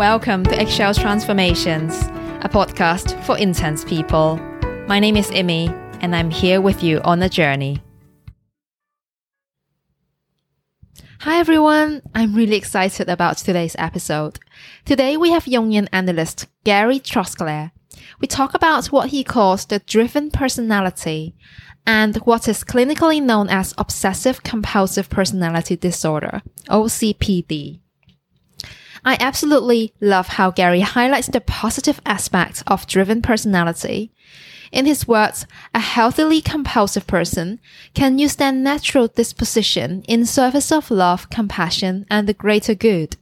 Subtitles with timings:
[0.00, 2.04] Welcome to Eggshell Transformations,
[2.40, 4.38] a podcast for intense people.
[4.88, 5.68] My name is Imi,
[6.00, 7.82] and I'm here with you on a journey.
[11.18, 14.38] Hi everyone, I'm really excited about today's episode.
[14.86, 17.72] Today we have Jungian analyst Gary Trosclair.
[18.22, 21.34] We talk about what he calls the driven personality
[21.86, 26.40] and what is clinically known as obsessive compulsive personality disorder,
[26.70, 27.80] OCPD.
[29.04, 34.12] I absolutely love how Gary highlights the positive aspects of driven personality.
[34.72, 37.60] In his words, a healthily compulsive person
[37.94, 43.16] can use their natural disposition in service of love, compassion, and the greater good.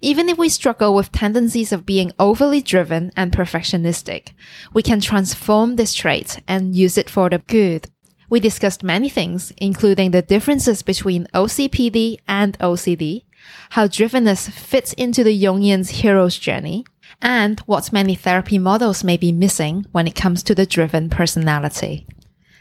[0.00, 4.32] Even if we struggle with tendencies of being overly driven and perfectionistic,
[4.72, 7.88] we can transform this trait and use it for the good.
[8.28, 13.24] We discussed many things, including the differences between OCPD and OCD,
[13.70, 16.84] how drivenness fits into the Jungian's hero's journey,
[17.22, 22.06] and what many therapy models may be missing when it comes to the driven personality.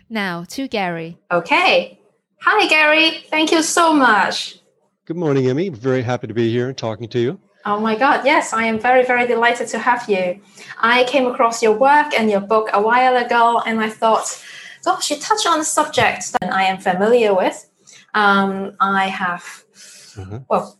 [0.09, 1.17] Now to Gary.
[1.31, 1.99] Okay.
[2.41, 3.23] Hi, Gary.
[3.29, 4.59] Thank you so much.
[5.05, 5.69] Good morning, Emmy.
[5.69, 7.39] Very happy to be here and talking to you.
[7.65, 10.41] Oh my God, yes, I am very, very delighted to have you.
[10.79, 14.43] I came across your work and your book a while ago, and I thought,
[14.83, 17.69] gosh, you touch on a subject that I am familiar with.
[18.13, 19.62] Um, I have,
[20.17, 20.39] uh-huh.
[20.49, 20.77] well,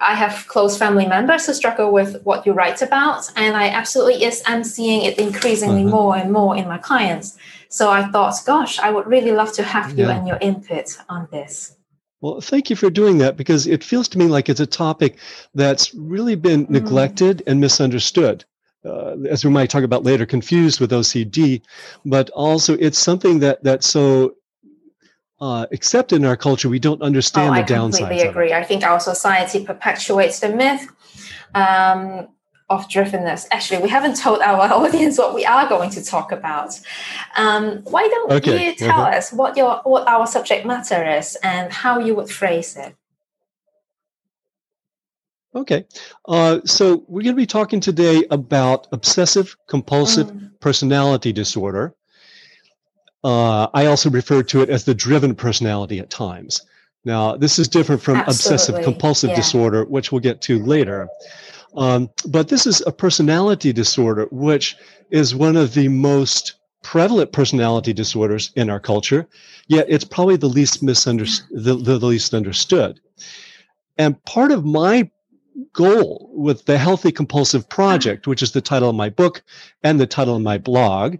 [0.00, 4.20] I have close family members who struggle with what you write about, and I absolutely
[4.20, 5.96] yes, I'm seeing it increasingly uh-huh.
[5.96, 7.36] more and more in my clients.
[7.68, 11.28] So I thought, gosh, I would really love to have you and your input on
[11.32, 11.76] this.
[12.20, 15.18] Well, thank you for doing that because it feels to me like it's a topic
[15.54, 16.70] that's really been mm.
[16.70, 18.44] neglected and misunderstood.
[18.84, 21.60] Uh, as we might talk about later, confused with OCD,
[22.04, 24.34] but also it's something that that's so
[25.40, 27.94] uh, accepted in our culture, we don't understand oh, the downsides.
[27.94, 28.52] I completely agree.
[28.52, 30.88] I think our society perpetuates the myth
[31.54, 32.28] um,
[32.70, 33.46] of drivenness.
[33.50, 36.80] Actually, we haven't told our audience what we are going to talk about.
[37.36, 38.68] Um, why don't okay.
[38.68, 39.18] you tell uh-huh.
[39.18, 42.94] us what your what our subject matter is and how you would phrase it?
[45.54, 45.86] Okay.
[46.28, 50.50] Uh, so we're going to be talking today about obsessive compulsive mm.
[50.60, 51.94] personality disorder.
[53.26, 56.60] Uh, I also refer to it as the driven personality at times.
[57.04, 58.54] Now, this is different from Absolutely.
[58.54, 59.36] obsessive compulsive yeah.
[59.36, 61.08] disorder, which we'll get to later.
[61.76, 64.76] Um, but this is a personality disorder, which
[65.10, 66.54] is one of the most
[66.84, 69.26] prevalent personality disorders in our culture,
[69.66, 73.00] yet it's probably the least misunderstood, the, the, the least understood.
[73.98, 75.10] And part of my
[75.72, 79.42] goal with the Healthy Compulsive Project, which is the title of my book
[79.82, 81.16] and the title of my blog,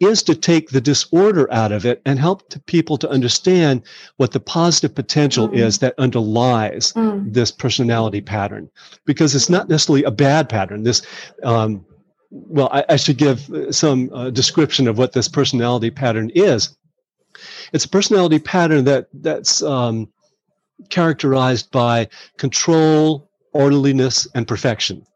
[0.00, 3.82] is to take the disorder out of it and help to people to understand
[4.16, 5.56] what the positive potential mm.
[5.56, 7.32] is that underlies mm.
[7.32, 8.68] this personality pattern.
[9.04, 10.82] Because it's not necessarily a bad pattern.
[10.82, 11.02] This,
[11.42, 11.84] um,
[12.30, 16.76] well, I, I, should give some uh, description of what this personality pattern is.
[17.72, 20.08] It's a personality pattern that that's um,
[20.90, 25.06] characterized by control, orderliness, and perfection.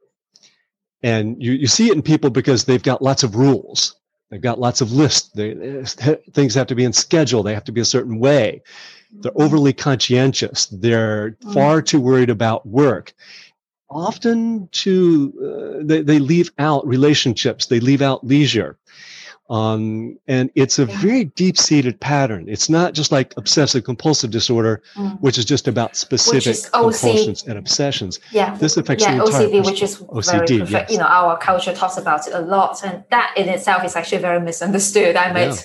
[1.03, 3.94] And you, you see it in people because they've got lots of rules.
[4.31, 5.31] They've got lots of lists.
[5.31, 5.54] They,
[6.32, 7.43] things have to be in schedule.
[7.43, 8.62] They have to be a certain way.
[9.10, 9.43] They're mm-hmm.
[9.43, 10.66] overly conscientious.
[10.66, 11.54] They're mm.
[11.54, 13.15] far too worried about work.
[13.91, 15.32] Often, to
[15.81, 17.66] uh, they, they leave out relationships.
[17.66, 18.78] They leave out leisure.
[19.50, 20.98] Um, and it's a yeah.
[20.98, 22.47] very deep seated pattern.
[22.48, 25.19] It's not just like obsessive compulsive disorder, mm.
[25.20, 28.20] which is just about specific compulsions and obsessions.
[28.31, 28.56] Yeah.
[28.56, 30.91] This affects yeah, the OCD, which is OCD, very, yes.
[30.91, 32.84] you know, our culture talks about it a lot.
[32.84, 35.16] And that in itself is actually very misunderstood.
[35.16, 35.47] I might.
[35.47, 35.60] Yeah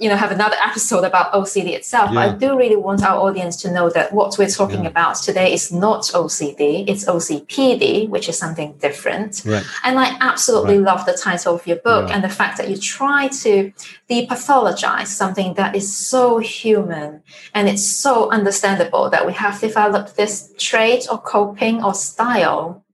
[0.00, 2.10] you know have another episode about OCD itself.
[2.12, 2.20] Yeah.
[2.20, 4.90] I do really want our audience to know that what we're talking yeah.
[4.90, 9.42] about today is not OCD, it's OCPD, which is something different.
[9.44, 9.64] Right.
[9.84, 10.86] And I absolutely right.
[10.86, 12.14] love the title of your book right.
[12.14, 13.72] and the fact that you try to
[14.10, 17.22] depathologize something that is so human
[17.54, 22.84] and it's so understandable that we have developed this trait or coping or style.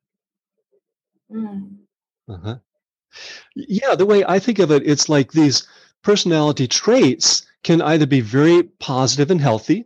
[1.33, 1.77] Mm.
[2.29, 2.57] Uh-huh.
[3.57, 5.67] Yeah, the way I think of it, it's like these
[6.03, 9.85] personality traits can either be very positive and healthy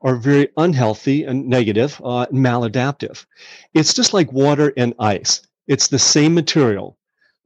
[0.00, 3.26] or very unhealthy and negative, uh, maladaptive.
[3.74, 5.42] It's just like water and ice.
[5.66, 6.96] It's the same material,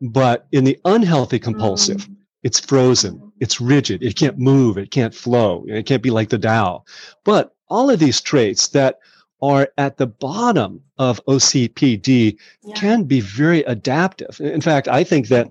[0.01, 2.17] but in the unhealthy compulsive, mm.
[2.43, 6.39] it's frozen, it's rigid, it can't move, it can't flow, it can't be like the
[6.39, 6.85] Tao.
[7.25, 8.99] But all of these traits that
[9.41, 12.75] are at the bottom of OCPD yeah.
[12.75, 14.41] can be very adaptive.
[14.41, 15.51] In fact, I think that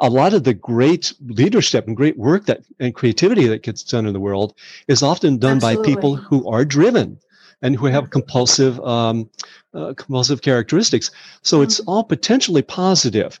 [0.00, 4.06] a lot of the great leadership and great work that and creativity that gets done
[4.06, 4.54] in the world
[4.88, 5.84] is often done Absolutely.
[5.84, 7.18] by people who are driven
[7.62, 9.28] and who have compulsive um,
[9.74, 11.10] uh, compulsive characteristics.
[11.42, 11.90] So it's mm-hmm.
[11.90, 13.40] all potentially positive,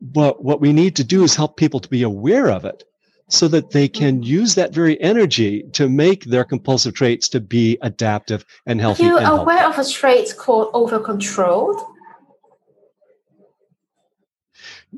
[0.00, 2.84] but what we need to do is help people to be aware of it
[3.28, 4.22] so that they can mm-hmm.
[4.40, 9.04] use that very energy to make their compulsive traits to be adaptive and healthy.
[9.04, 11.80] Are you aware of a trait called over-controlled?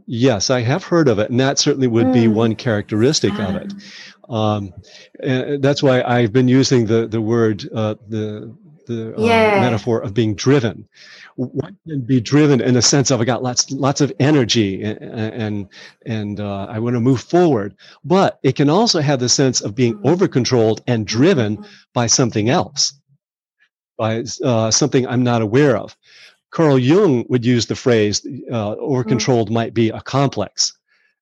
[0.07, 2.13] Yes, I have heard of it, and that certainly would mm.
[2.13, 3.73] be one characteristic of it.
[4.29, 4.57] Ah.
[4.57, 4.73] Um,
[5.59, 8.57] that's why I've been using the the word uh, the
[8.87, 9.61] the uh, yeah.
[9.61, 10.89] metaphor of being driven.
[11.37, 14.99] One can be driven in the sense of I got lots lots of energy and
[15.03, 15.69] and,
[16.07, 19.75] and uh, I want to move forward, but it can also have the sense of
[19.75, 21.65] being over controlled and driven
[21.95, 22.93] by something else,
[23.97, 25.97] by uh, something I'm not aware of.
[26.51, 29.55] Carl Jung would use the phrase uh, over controlled mm-hmm.
[29.55, 30.75] might be a complex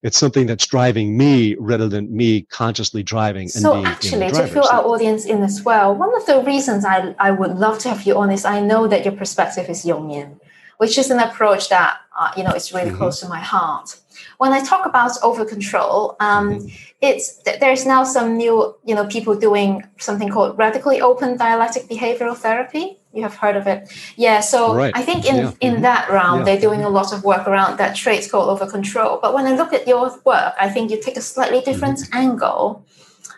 [0.02, 3.48] it's something that's driving me rather than me consciously driving.
[3.48, 7.32] so actually, to fill our audience in as well, one of the reasons I, I
[7.32, 10.38] would love to have you on is I know that your perspective is Jungian,
[10.78, 12.96] which is an approach that uh, you know is really mm-hmm.
[12.96, 13.96] close to my heart.
[14.38, 16.69] When I talk about over control, um, mm-hmm.
[17.00, 22.36] it's there's now some new you know people doing something called radically open dialectic behavioral
[22.36, 24.92] therapy you have heard of it yeah so right.
[24.94, 25.52] i think in yeah.
[25.60, 25.82] in mm-hmm.
[25.82, 26.44] that round yeah.
[26.44, 29.56] they're doing a lot of work around that trait called over control but when i
[29.56, 32.19] look at your work i think you take a slightly different mm-hmm.
[32.19, 32.84] angle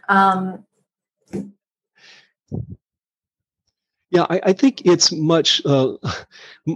[0.09, 0.65] um,
[4.11, 5.93] yeah, I, I, think it's much uh,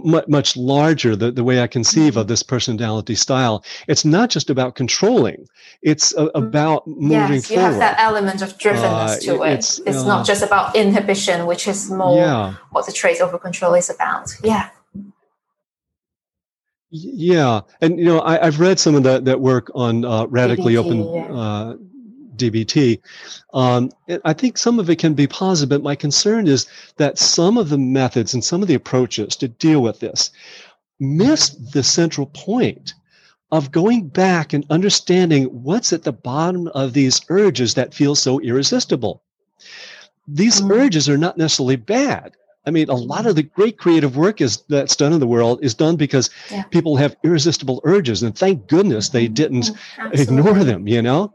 [0.03, 1.15] much, much larger.
[1.15, 2.19] The, the way I conceive mm-hmm.
[2.19, 5.47] of this personality style, it's not just about controlling;
[5.81, 9.53] it's uh, about moving yes, you have that element of drivenness uh, to it.
[9.53, 12.55] It's, it's uh, not just about inhibition, which is more yeah.
[12.71, 14.31] what the trait over control is about.
[14.43, 14.69] Yeah.
[16.89, 20.75] Yeah, and you know, I, have read some of that that work on uh, radically
[20.75, 21.75] DBT, open yeah uh,
[22.37, 22.99] DBT.
[23.53, 23.91] Um,
[24.23, 26.67] I think some of it can be positive, but my concern is
[26.97, 30.31] that some of the methods and some of the approaches to deal with this
[30.99, 32.93] miss the central point
[33.51, 38.39] of going back and understanding what's at the bottom of these urges that feel so
[38.39, 39.21] irresistible.
[40.27, 40.71] These mm.
[40.71, 42.35] urges are not necessarily bad.
[42.65, 45.59] I mean, a lot of the great creative work is that's done in the world
[45.61, 46.63] is done because yeah.
[46.63, 50.87] people have irresistible urges, and thank goodness they didn't mm, ignore them.
[50.87, 51.33] You know,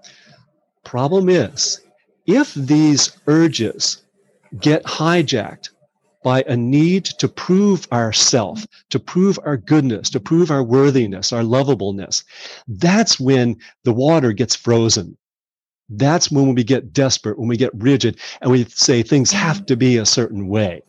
[0.85, 1.81] Problem is,
[2.27, 4.03] if these urges
[4.59, 5.71] get hijacked
[6.23, 11.43] by a need to prove ourself, to prove our goodness, to prove our worthiness, our
[11.43, 12.25] lovableness,
[12.69, 15.17] that's when the water gets frozen.
[15.89, 19.77] That's when we get desperate, when we get rigid, and we say things have to
[19.77, 20.83] be a certain way.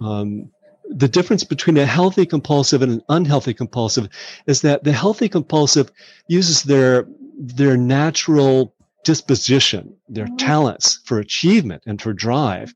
[0.00, 0.50] Um,
[0.90, 4.08] the difference between a healthy compulsive and an unhealthy compulsive
[4.46, 5.92] is that the healthy compulsive
[6.28, 7.06] uses their
[7.38, 8.74] their natural
[9.04, 10.36] disposition, their mm-hmm.
[10.36, 12.74] talents for achievement and for drive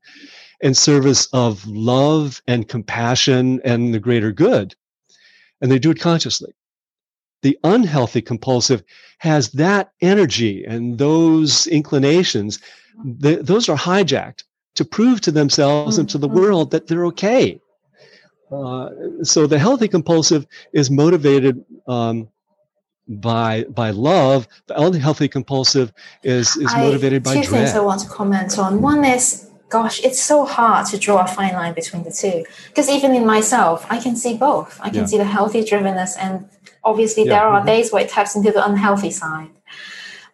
[0.61, 4.73] in service of love and compassion and the greater good.
[5.61, 6.53] And they do it consciously.
[7.41, 8.83] The unhealthy compulsive
[9.19, 12.59] has that energy and those inclinations,
[13.03, 14.43] they, those are hijacked
[14.75, 16.39] to prove to themselves and to the mm-hmm.
[16.39, 17.59] world that they're okay.
[18.49, 18.89] Uh,
[19.23, 22.29] so the healthy compulsive is motivated um,
[23.07, 24.47] by by love.
[24.67, 25.91] The unhealthy compulsive
[26.23, 27.65] is is motivated I, by two dread.
[27.65, 28.81] things I want to comment on.
[28.81, 32.89] One is, gosh, it's so hard to draw a fine line between the two because
[32.89, 34.79] even in myself, I can see both.
[34.81, 35.05] I can yeah.
[35.05, 36.49] see the healthy drivenness, and
[36.83, 37.39] obviously yeah.
[37.39, 37.67] there are mm-hmm.
[37.67, 39.49] days where it taps into the unhealthy side.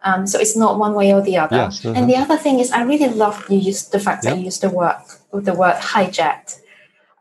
[0.01, 1.57] Um, so it's not one way or the other.
[1.57, 1.93] Yes, uh-huh.
[1.97, 4.59] And the other thing is, I really love you use the fact that you use
[4.59, 4.95] the word
[5.33, 6.61] the word hijacked,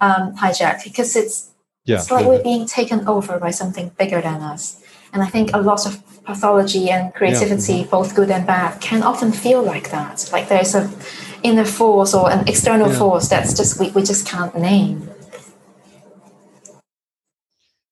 [0.01, 1.51] um, hijacked because it's
[1.85, 4.81] yeah, it's like we're being taken over by something bigger than us.
[5.13, 7.87] And I think a lot of pathology and creativity, yeah.
[7.87, 10.29] both good and bad, can often feel like that.
[10.33, 10.91] Like there's a
[11.43, 12.99] inner force or an external yeah.
[12.99, 15.09] force that's just we, we just can't name.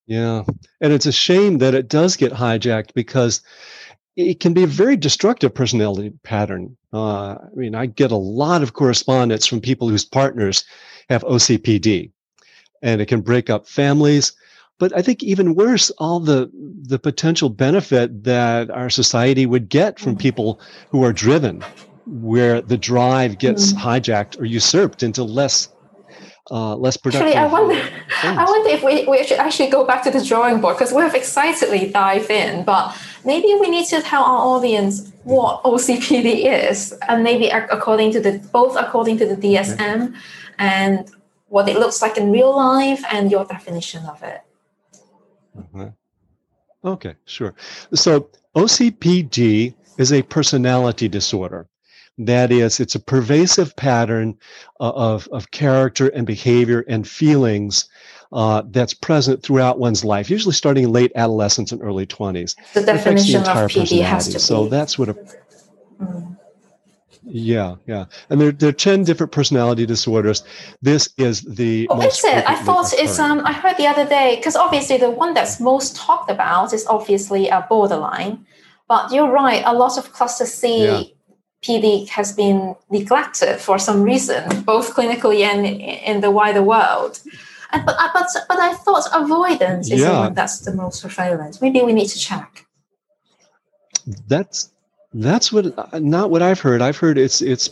[0.05, 0.43] Yeah.
[0.79, 3.41] And it's a shame that it does get hijacked because
[4.15, 6.75] it can be a very destructive personality pattern.
[6.93, 10.63] Uh, I mean, I get a lot of correspondence from people whose partners
[11.09, 12.11] have OCPD,
[12.81, 14.33] and it can break up families
[14.79, 19.99] but I think even worse, all the the potential benefit that our society would get
[19.99, 20.19] from mm.
[20.19, 21.63] people who are driven,
[22.05, 23.79] where the drive gets mm.
[23.79, 25.69] hijacked or usurped into less
[26.51, 27.27] uh, less productive.
[27.27, 28.37] Actually, I wonder, things.
[28.37, 31.01] I wonder if we, we should actually go back to the drawing board because we
[31.01, 36.93] have excitedly dived in, but maybe we need to tell our audience what OCPD is,
[37.09, 40.17] and maybe according to the both according to the DSM okay.
[40.57, 41.11] and
[41.47, 44.41] what it looks like in real life and your definition of it.
[45.57, 45.89] Uh-huh.
[46.85, 47.55] Okay, sure.
[47.93, 51.67] So OCPD is a personality disorder.
[52.19, 54.37] That is, it's a pervasive pattern
[54.79, 57.87] uh, of, of character and behavior and feelings
[58.31, 62.55] uh, that's present throughout one's life, usually starting in late adolescence and early 20s.
[62.73, 64.39] The definition the of PD has to be.
[64.39, 65.13] So that's what a.
[66.01, 66.37] Mm.
[67.29, 68.05] Yeah, yeah.
[68.29, 70.43] And there, there are 10 different personality disorders.
[70.81, 71.87] This is the.
[71.89, 72.47] Oh, is it?
[72.47, 75.95] I thought it's, um, I heard the other day, because obviously the one that's most
[75.97, 78.45] talked about is obviously a borderline.
[78.87, 81.03] But you're right, a lot of cluster C yeah.
[81.61, 87.19] PD has been neglected for some reason, both clinically and in the wider world.
[87.73, 90.11] And, but, uh, but, but I thought avoidance is yeah.
[90.11, 91.61] the one that's the most prevalent.
[91.61, 92.65] Maybe we need to check.
[94.27, 94.71] That's
[95.13, 96.81] that's what not what I've heard.
[96.81, 97.69] I've heard it's it's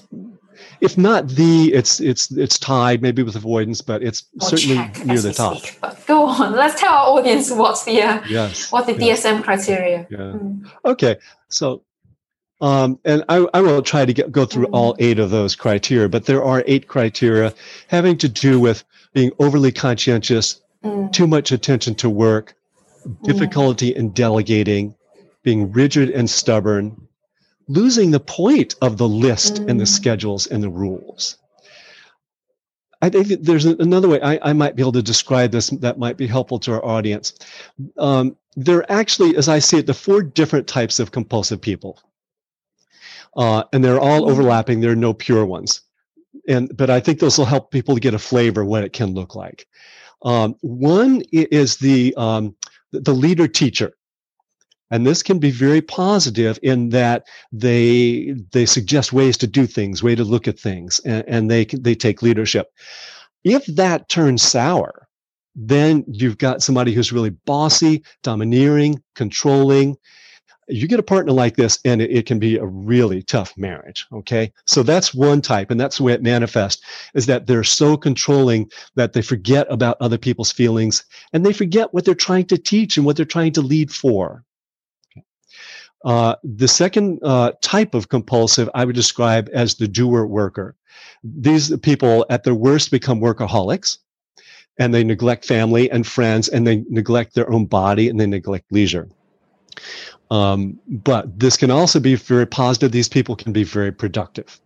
[0.81, 5.21] if not the it's it's it's tied maybe with avoidance, but it's we'll certainly near
[5.21, 5.57] the top.
[5.57, 5.77] Speak.
[5.81, 9.25] But go on, let's tell our audience what's the uh, yes, what the yes.
[9.25, 10.07] DSM criteria.
[10.09, 10.17] Yeah.
[10.17, 10.69] Mm.
[10.85, 11.17] Okay,
[11.49, 11.83] so
[12.61, 14.73] um, and I, I will try to get, go through mm.
[14.73, 17.53] all eight of those criteria, but there are eight criteria
[17.87, 21.11] having to do with being overly conscientious, mm.
[21.11, 22.55] too much attention to work,
[23.23, 23.97] difficulty mm.
[23.97, 24.95] in delegating,
[25.43, 27.04] being rigid and stubborn,
[27.67, 29.69] losing the point of the list mm.
[29.69, 29.95] and the mm.
[29.95, 31.37] schedules and the rules.
[33.01, 36.17] I think there's another way I, I, might be able to describe this that might
[36.17, 37.33] be helpful to our audience.
[37.97, 41.99] Um, there are actually, as I see it, the four different types of compulsive people.
[43.35, 44.31] Uh, and they're all mm.
[44.31, 44.79] overlapping.
[44.79, 45.81] There are no pure ones
[46.47, 48.93] and but I think this will help people to get a flavor of what it
[48.93, 49.67] can look like.
[50.23, 52.55] Um, one is the um,
[52.91, 53.93] the leader teacher,
[54.91, 60.03] and this can be very positive in that they they suggest ways to do things,
[60.03, 62.71] way to look at things, and, and they they take leadership.
[63.43, 65.07] If that turns sour,
[65.55, 69.97] then you've got somebody who's really bossy, domineering, controlling,
[70.67, 74.05] you get a partner like this and it, it, can be a really tough marriage
[74.11, 74.51] okay?
[74.65, 78.69] So that's one type and that's the way it manifests is that they're so controlling
[78.95, 82.97] that they forget about other people's feelings and they forget what they're trying to teach
[82.97, 84.43] and what they're trying to lead for
[86.03, 90.75] uh, the second uh, type of compulsive i would describe as the doer worker
[91.23, 93.97] these people at their worst become workaholics
[94.77, 98.71] and they neglect family and friends and they neglect their own body and they neglect
[98.71, 99.07] leisure
[100.31, 102.91] um, but this can also be very positive.
[102.91, 104.59] These people can be very productive.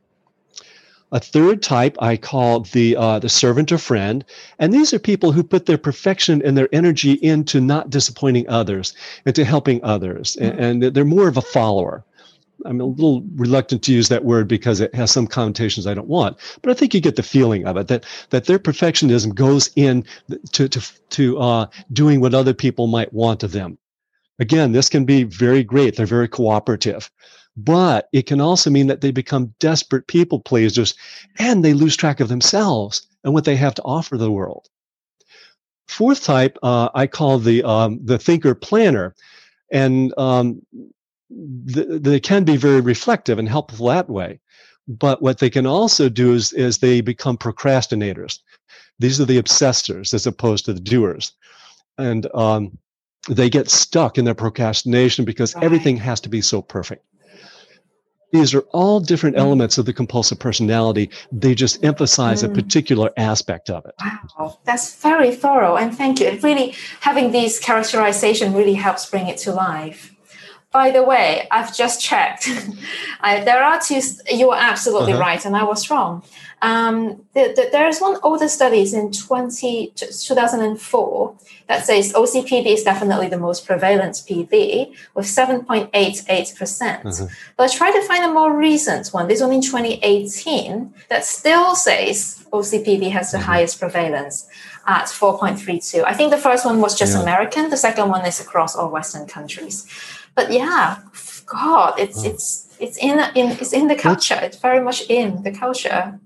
[1.11, 4.23] A third type I call the uh, the servant or friend,
[4.59, 8.93] and these are people who put their perfection and their energy into not disappointing others,
[9.25, 10.59] and to helping others, mm-hmm.
[10.59, 12.05] and, and they're more of a follower.
[12.65, 16.07] I'm a little reluctant to use that word because it has some connotations I don't
[16.07, 19.71] want, but I think you get the feeling of it that that their perfectionism goes
[19.75, 20.05] in
[20.51, 23.77] to to to uh, doing what other people might want of them.
[24.39, 25.95] Again, this can be very great.
[25.95, 27.09] They're very cooperative.
[27.61, 30.93] But it can also mean that they become desperate people pleasers
[31.39, 34.69] and they lose track of themselves and what they have to offer the world.
[35.89, 39.13] Fourth type, uh, I call the um, the thinker planner,
[39.71, 40.61] and um,
[41.73, 44.39] th- they can be very reflective and helpful that way.
[44.87, 48.39] But what they can also do is, is they become procrastinators.
[48.99, 51.33] These are the obsessors as opposed to the doers.
[51.97, 52.77] And um,
[53.27, 55.63] they get stuck in their procrastination because right.
[55.63, 57.03] everything has to be so perfect.
[58.31, 59.39] These are all different mm.
[59.39, 61.09] elements of the compulsive personality.
[61.31, 62.51] They just emphasize mm.
[62.51, 63.95] a particular aspect of it.
[64.37, 66.27] Wow, that's very thorough, and thank you.
[66.27, 70.15] It really having these characterization really helps bring it to life.
[70.71, 72.47] By the way, I've just checked.
[73.21, 74.01] I, there are two.
[74.29, 75.21] You are absolutely uh-huh.
[75.21, 76.23] right, and I was wrong.
[76.61, 81.35] Um, the, the, there is one older studies in 20, 2004
[81.67, 86.57] that says OCPD is definitely the most prevalent PD with 7.88%.
[86.57, 89.61] percent mm hmm But I tried to find a more recent one, this one in
[89.61, 93.47] 2018, that still says OCPD has the mm-hmm.
[93.47, 94.47] highest prevalence
[94.85, 96.03] at 4.32.
[96.03, 97.21] I think the first one was just yeah.
[97.21, 99.85] American, the second one is across all Western countries.
[100.39, 100.99] But yeah,
[101.47, 102.29] God, it's, oh.
[102.29, 104.39] it's, it's in, in, it's in the culture.
[104.41, 106.17] It's very much in the culture.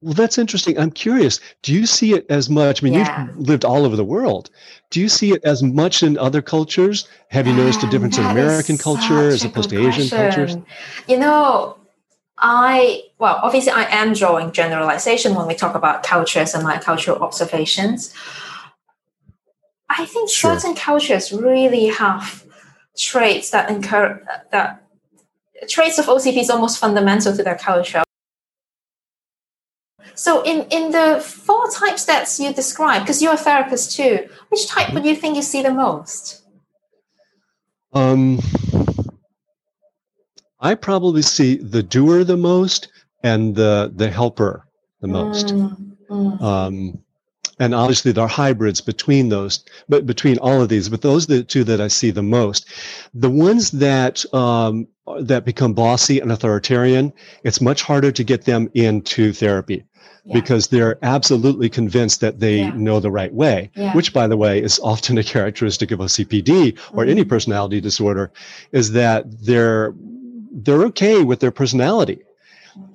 [0.00, 0.78] Well, that's interesting.
[0.78, 1.40] I'm curious.
[1.60, 2.82] Do you see it as much?
[2.82, 3.26] I mean, yeah.
[3.26, 4.48] you've lived all over the world.
[4.88, 7.06] Do you see it as much in other cultures?
[7.28, 10.56] Have you noticed a ah, difference in American culture as opposed to Asian cultures?
[11.06, 11.76] You know,
[12.38, 17.18] I, well, obviously, I am drawing generalization when we talk about cultures and like cultural
[17.18, 18.14] observations.
[19.90, 20.58] I think sure.
[20.58, 22.44] certain cultures really have
[22.96, 24.82] traits that encourage that
[25.68, 28.02] traits of OCP is almost fundamental to their culture.
[30.14, 34.66] So in, in the four types that you described, because you're a therapist too, which
[34.66, 34.96] type mm-hmm.
[34.96, 36.42] would you think you see the most?
[37.92, 38.38] Um,
[40.60, 42.88] I probably see the doer the most
[43.24, 44.66] and the the helper
[45.00, 45.46] the most.
[45.46, 46.42] Mm, mm.
[46.42, 47.02] Um,
[47.60, 50.88] and obviously there are hybrids between those, but between all of these.
[50.88, 52.66] But those are the two that I see the most.
[53.14, 54.88] The ones that um,
[55.20, 57.12] that become bossy and authoritarian,
[57.44, 59.84] it's much harder to get them into therapy.
[60.24, 60.34] Yeah.
[60.34, 62.72] Because they're absolutely convinced that they yeah.
[62.74, 63.94] know the right way, yeah.
[63.94, 67.10] which, by the way, is often a characteristic of OCPD or mm-hmm.
[67.10, 68.30] any personality disorder,
[68.72, 69.94] is that they're
[70.52, 72.20] they're okay with their personality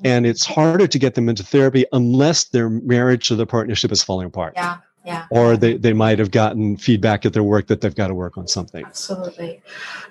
[0.04, 4.04] and it's harder to get them into therapy unless their marriage or their partnership is
[4.04, 4.54] falling apart.
[4.56, 4.78] Yeah.
[5.06, 5.28] Yeah.
[5.30, 8.40] Or they, they might have gotten feedback at their work that they've got to work
[8.40, 8.84] on something.
[8.84, 9.62] Absolutely.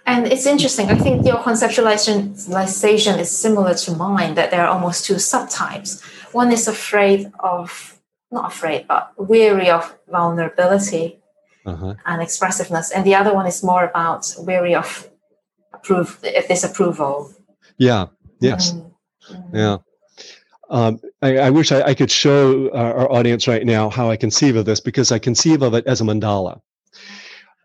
[0.07, 0.89] And it's interesting.
[0.89, 6.01] I think your conceptualization is similar to mine, that there are almost two subtypes.
[6.33, 8.01] One is afraid of,
[8.31, 11.19] not afraid, but weary of vulnerability
[11.67, 11.95] uh-huh.
[12.07, 12.93] and expressiveness.
[12.93, 15.11] And the other one is more about weary of
[15.73, 17.33] approve, disapproval.
[17.79, 18.07] Yeah.
[18.39, 18.77] Yes.
[19.31, 19.55] Mm.
[19.55, 19.77] Yeah.
[20.71, 24.17] Um, I, I, wish I, I, could show our, our, audience right now how I
[24.17, 26.61] conceive of this because I conceive of it as a mandala.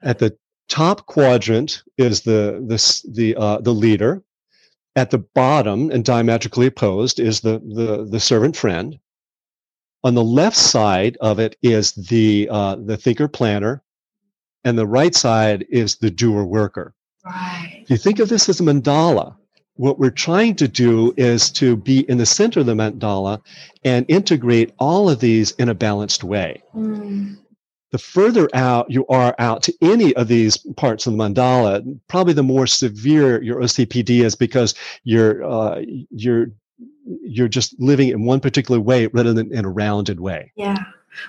[0.02, 0.38] At the
[0.68, 4.24] top quadrant is the the the uh, the leader.
[4.96, 9.00] At the bottom and diametrically opposed is the the the servant friend.
[10.04, 13.84] On the left side of it is the uh, the thinker planner,
[14.64, 16.94] and the right side is the doer worker.
[17.26, 17.80] Right.
[17.84, 19.36] If you think of this as a mandala,
[19.80, 23.42] what we're trying to do is to be in the center of the mandala
[23.86, 26.62] and integrate all of these in a balanced way.
[26.76, 27.38] Mm.
[27.92, 32.34] The further out you are out to any of these parts of the mandala, probably
[32.34, 35.82] the more severe your OCPD is because you're uh,
[36.12, 36.48] you're
[37.24, 40.52] you're just living in one particular way rather than in a rounded way.
[40.58, 40.76] Yeah.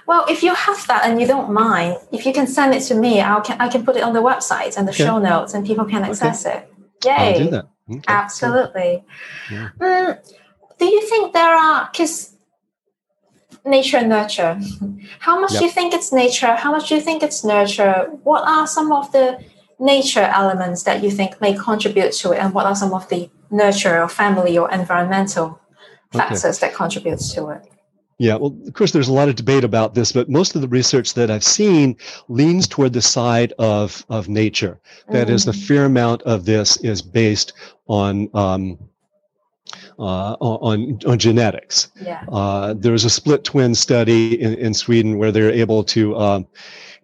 [0.08, 2.94] Well, if you have that and you don't mind, if you can send it to
[2.96, 5.04] me, I can I can put it on the website and the okay.
[5.04, 6.58] show notes, and people can access okay.
[6.58, 6.74] it.
[7.04, 7.12] Yay!
[7.12, 7.66] I'll do that.
[7.90, 8.02] Okay.
[8.06, 9.04] Absolutely.
[9.50, 9.70] Yeah.
[9.78, 10.36] Mm,
[10.78, 12.36] do you think there are because
[13.64, 14.60] nature and nurture?
[15.18, 15.60] How much yep.
[15.60, 16.54] do you think it's nature?
[16.54, 18.08] How much do you think it's nurture?
[18.22, 19.42] What are some of the
[19.78, 23.30] nature elements that you think may contribute to it, and what are some of the
[23.50, 25.60] nurture or family or environmental
[26.12, 26.68] factors okay.
[26.68, 27.66] that contributes to it?
[28.20, 30.68] Yeah, well, of course, there's a lot of debate about this, but most of the
[30.68, 31.96] research that I've seen
[32.28, 34.78] leans toward the side of, of nature.
[35.08, 35.30] That mm.
[35.30, 37.54] is, a fair amount of this is based
[37.88, 38.78] on um,
[39.98, 41.88] uh, on on genetics.
[42.02, 42.22] Yeah.
[42.30, 46.46] Uh, there was a split twin study in, in Sweden where they're able to um,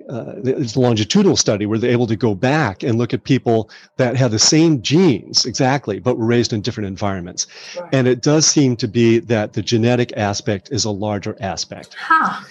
[0.08, 3.70] uh, it's a longitudinal study where they're able to go back and look at people
[3.96, 7.46] that have the same genes exactly, but were raised in different environments.
[7.78, 7.94] Right.
[7.94, 11.96] And it does seem to be that the genetic aspect is a larger aspect.
[11.98, 12.44] Huh.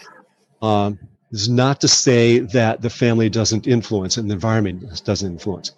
[0.62, 1.00] Um,
[1.32, 5.72] it's not to say that the family doesn't influence and the environment doesn't influence.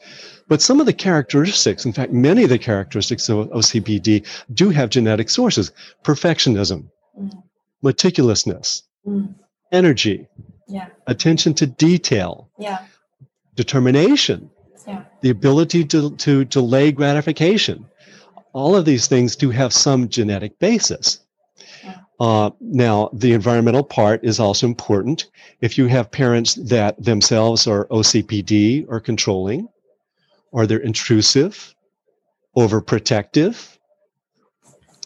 [0.47, 4.89] But some of the characteristics, in fact, many of the characteristics of OCPD do have
[4.89, 5.71] genetic sources
[6.03, 7.43] perfectionism, mm.
[7.83, 9.33] meticulousness, mm.
[9.71, 10.27] energy,
[10.67, 10.87] yeah.
[11.07, 12.85] attention to detail, yeah.
[13.55, 14.49] determination,
[14.87, 15.03] yeah.
[15.21, 17.85] the ability to, to delay gratification.
[18.53, 21.19] All of these things do have some genetic basis.
[22.19, 25.27] Uh, now, the environmental part is also important.
[25.61, 29.67] If you have parents that themselves are OCPD or controlling,
[30.51, 31.75] or they're intrusive,
[32.57, 33.77] overprotective,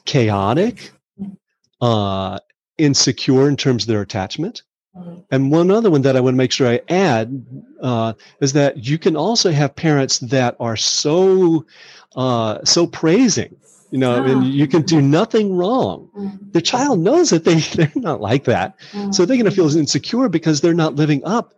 [0.06, 1.36] chaotic, mm.
[1.82, 2.40] uh,
[2.78, 4.64] insecure in terms of their attachment,
[5.30, 7.46] and one other one that I want to make sure I add
[7.82, 11.66] uh, is that you can also have parents that are so
[12.16, 13.56] uh, so praising,
[13.90, 14.26] you know, oh.
[14.26, 16.10] and you can do nothing wrong.
[16.18, 16.52] Mm.
[16.52, 19.14] The child knows that they they're not like that, mm.
[19.14, 21.54] so they're going to feel insecure because they're not living up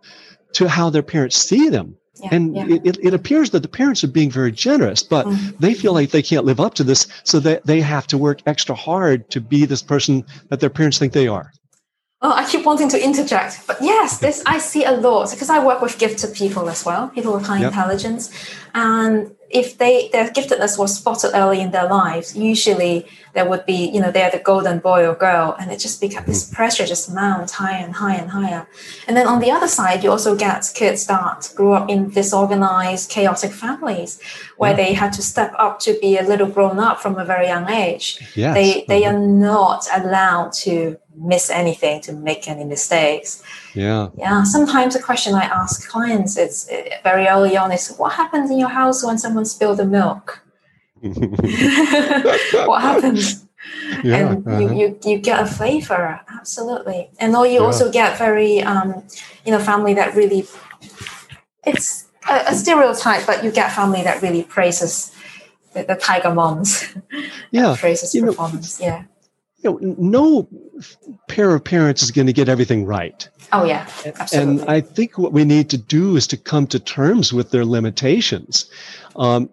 [0.53, 1.97] to how their parents see them.
[2.21, 2.77] Yeah, and yeah.
[2.83, 5.57] It, it appears that the parents are being very generous, but mm.
[5.57, 8.41] they feel like they can't live up to this, so that they have to work
[8.45, 11.51] extra hard to be this person that their parents think they are.
[12.25, 15.63] Oh, I keep wanting to interject, but yes, this I see a lot because I
[15.63, 17.73] work with gifted people as well, people with high yep.
[17.73, 18.31] intelligence,
[18.73, 23.89] and if they their giftedness was spotted early in their lives, usually there would be
[23.93, 26.55] you know they're the golden boy or girl, and it just becomes this hmm.
[26.55, 28.67] pressure just mounts higher and higher and higher.
[29.07, 33.09] And then on the other side, you also get kids that grew up in disorganized,
[33.09, 34.19] chaotic families
[34.57, 34.77] where yeah.
[34.77, 37.69] they had to step up to be a little grown up from a very young
[37.69, 38.05] age.
[38.33, 38.55] Yes.
[38.55, 39.17] They they uh-huh.
[39.17, 43.43] are not allowed to miss anything, to make any mistakes.
[43.73, 44.09] Yeah.
[44.17, 44.43] Yeah.
[44.43, 48.57] Sometimes a question I ask clients is uh, very early on is what happens in
[48.57, 50.41] your house when someone spilled the milk?
[51.01, 53.45] what happens?
[54.03, 54.59] Yeah, and uh-huh.
[54.59, 57.09] you, you, you get a flavor, absolutely.
[57.19, 57.59] And or you yeah.
[57.59, 59.03] also get very, um,
[59.45, 60.45] you know, family that really,
[61.65, 65.13] it's a, a stereotype, but you get family that really praises
[65.73, 66.95] the, the tiger moms.
[67.51, 68.79] Yeah, phrases performance.
[68.79, 69.03] Know, yeah.
[69.63, 70.47] You know, no
[71.27, 73.27] pair of parents is going to get everything right.
[73.51, 74.61] Oh yeah, absolutely.
[74.61, 77.65] And I think what we need to do is to come to terms with their
[77.65, 78.69] limitations.
[79.15, 79.49] Um,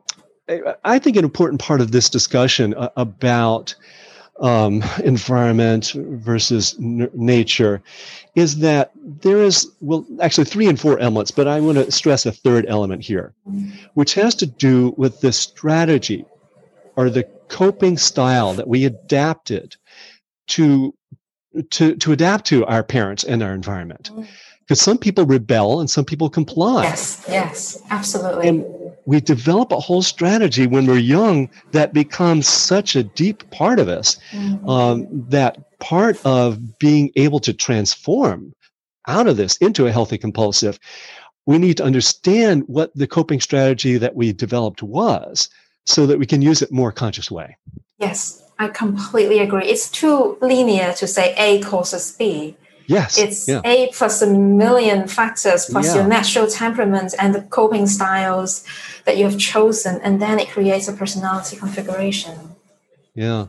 [0.85, 3.75] I think an important part of this discussion uh, about
[4.41, 7.83] um, environment versus n- nature
[8.35, 12.25] is that there is well actually three and four elements but i want to stress
[12.25, 13.35] a third element here
[13.95, 16.25] which has to do with the strategy
[16.97, 19.77] or the coping style that we adapted
[20.51, 20.95] to
[21.71, 24.11] to to adapt to our parents and our environment.
[24.61, 26.85] Because some people rebel and some people comply.
[26.85, 28.49] Yes yes absolutely.
[28.49, 28.65] And
[29.07, 33.89] we develop a whole strategy when we're young that becomes such a deep part of
[33.89, 34.69] us mm-hmm.
[34.69, 38.53] um, that part of being able to transform
[39.09, 40.79] out of this into a healthy compulsive
[41.47, 45.49] we need to understand what the coping strategy that we developed was
[45.87, 47.57] so that we can use it more conscious way.
[47.99, 52.57] Yes i completely agree it's too linear to say a causes b
[52.91, 53.19] Yes.
[53.19, 53.61] It's yeah.
[53.65, 56.01] A plus a million factors plus yeah.
[56.01, 58.65] your natural temperament and the coping styles
[59.05, 60.01] that you have chosen.
[60.03, 62.37] And then it creates a personality configuration.
[63.15, 63.47] Yeah.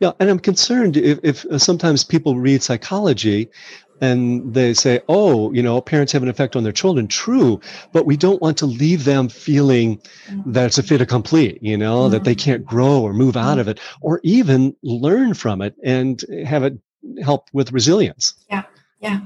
[0.00, 0.12] Yeah.
[0.18, 3.50] And I'm concerned if, if uh, sometimes people read psychology
[4.00, 7.08] and they say, oh, you know, parents have an effect on their children.
[7.08, 7.60] True,
[7.92, 10.52] but we don't want to leave them feeling mm-hmm.
[10.52, 12.12] that it's a fait accompli, you know, mm-hmm.
[12.12, 13.60] that they can't grow or move out mm-hmm.
[13.60, 16.78] of it or even learn from it and have it
[17.22, 18.34] help with resilience.
[18.50, 18.64] Yeah.
[19.00, 19.20] Yeah.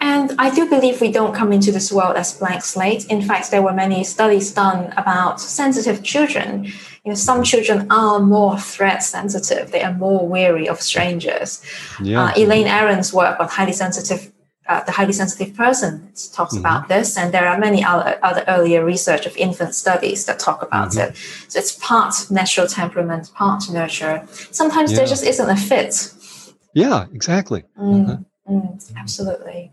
[0.00, 3.06] And I do believe we don't come into this world as blank slate.
[3.06, 6.64] In fact, there were many studies done about sensitive children.
[7.04, 9.70] You know, some children are more threat sensitive.
[9.70, 11.62] They are more wary of strangers.
[12.02, 12.24] Yeah.
[12.24, 14.32] Uh, Elaine Aron's work on highly sensitive
[14.68, 16.00] uh, the highly sensitive person
[16.32, 16.58] talks mm-hmm.
[16.58, 20.62] about this, and there are many other, other earlier research of infant studies that talk
[20.62, 21.10] about mm-hmm.
[21.10, 21.16] it.
[21.48, 24.24] So it's part natural temperament, part nurture.
[24.52, 24.98] Sometimes yeah.
[24.98, 26.12] there just isn't a fit.
[26.74, 27.64] Yeah, exactly.
[27.76, 28.04] Mm.
[28.04, 28.16] Uh-huh.
[28.48, 29.72] Mm, absolutely.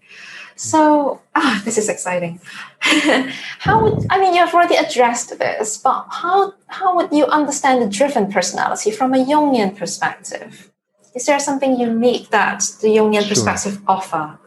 [0.56, 2.40] So, ah, this is exciting.
[2.80, 4.34] how would I mean?
[4.34, 9.14] You have already addressed this, but how how would you understand the driven personality from
[9.14, 10.72] a Jungian perspective?
[11.16, 13.30] Is there something unique that the Jungian sure.
[13.30, 14.38] perspective offer?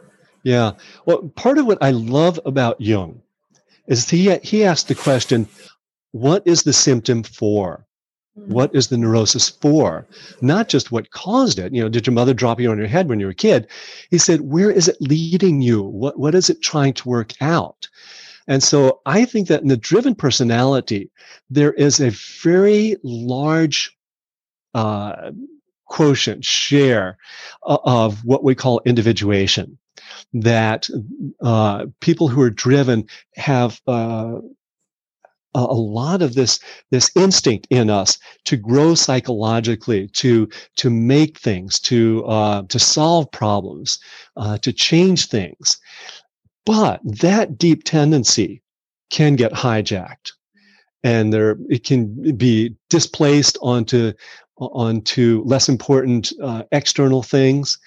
[0.45, 0.73] Yeah.
[1.05, 3.23] Well, part of what I love about Jung
[3.89, 5.49] is he he asked the question,
[6.13, 7.87] "What is the symptom for?"
[8.35, 10.07] What is the neurosis for?
[10.41, 11.75] Not just what caused it.
[11.75, 13.67] You know, did your mother drop you on your head when you were a kid?
[14.11, 15.83] He said, where is it leading you?
[15.83, 17.89] What, what is it trying to work out?
[18.49, 21.11] And so I think that in the driven personality,
[21.51, 22.11] there is a
[22.43, 23.97] very large
[24.75, 25.33] uh,
[25.87, 27.19] quotient, share
[27.63, 29.79] of what we call individuation.
[30.33, 30.89] That
[31.43, 34.37] uh, people who are driven have uh,
[35.55, 36.59] a lot of this
[36.91, 43.31] this instinct in us to grow psychologically, to to make things, to uh, to solve
[43.31, 43.99] problems,
[44.37, 45.79] uh, to change things.
[46.65, 48.63] But that deep tendency
[49.11, 50.33] can get hijacked,
[51.03, 54.13] and there it can be displaced onto
[54.57, 57.79] onto less important uh, external things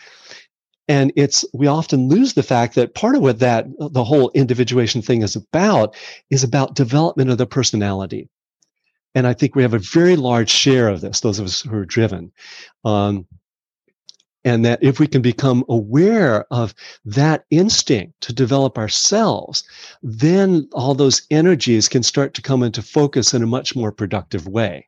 [0.87, 5.01] and it's we often lose the fact that part of what that the whole individuation
[5.01, 5.95] thing is about
[6.29, 8.29] is about development of the personality.
[9.15, 11.75] And i think we have a very large share of this those of us who
[11.75, 12.31] are driven.
[12.83, 13.27] Um,
[14.43, 19.63] and that if we can become aware of that instinct to develop ourselves
[20.03, 24.47] then all those energies can start to come into focus in a much more productive
[24.47, 24.87] way.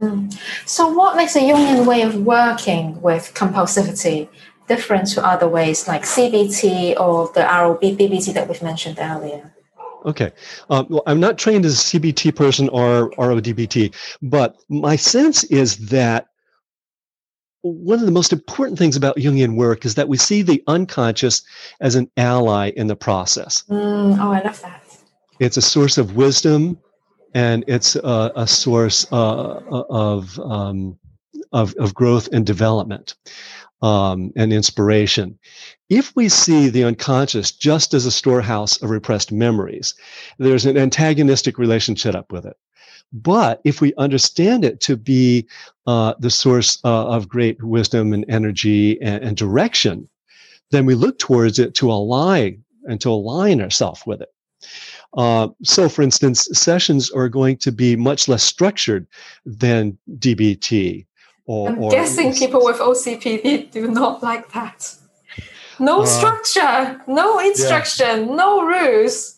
[0.00, 0.30] Hmm.
[0.64, 4.28] so what makes a jungian way of working with compulsivity
[4.68, 9.52] different to other ways like CBT or the RO DBT that we've mentioned earlier?
[10.04, 10.32] Okay.
[10.70, 15.88] Um, well, I'm not trained as a CBT person or RODBT, but my sense is
[15.88, 16.26] that
[17.62, 21.42] one of the most important things about Jungian work is that we see the unconscious
[21.80, 23.62] as an ally in the process.
[23.70, 24.84] Mm, oh, I love that.
[25.38, 26.78] It's a source of wisdom,
[27.34, 30.98] and it's a, a source uh, of, um,
[31.52, 33.14] of of growth and development
[33.82, 35.38] um, and inspiration.
[35.88, 39.94] If we see the unconscious just as a storehouse of repressed memories,
[40.38, 42.56] there's an antagonistic relationship up with it.
[43.12, 45.46] But if we understand it to be
[45.86, 50.08] uh, the source uh, of great wisdom and energy and, and, direction,
[50.70, 54.30] then we look towards it to align and to align ourselves with it.
[55.14, 59.06] Uh, so, for instance, sessions are going to be much less structured
[59.44, 61.04] than DBT
[61.46, 64.94] or, I'm or guessing people with OCPD do not like that.
[65.78, 68.34] No uh, structure, no instruction, yeah.
[68.34, 69.36] no rules.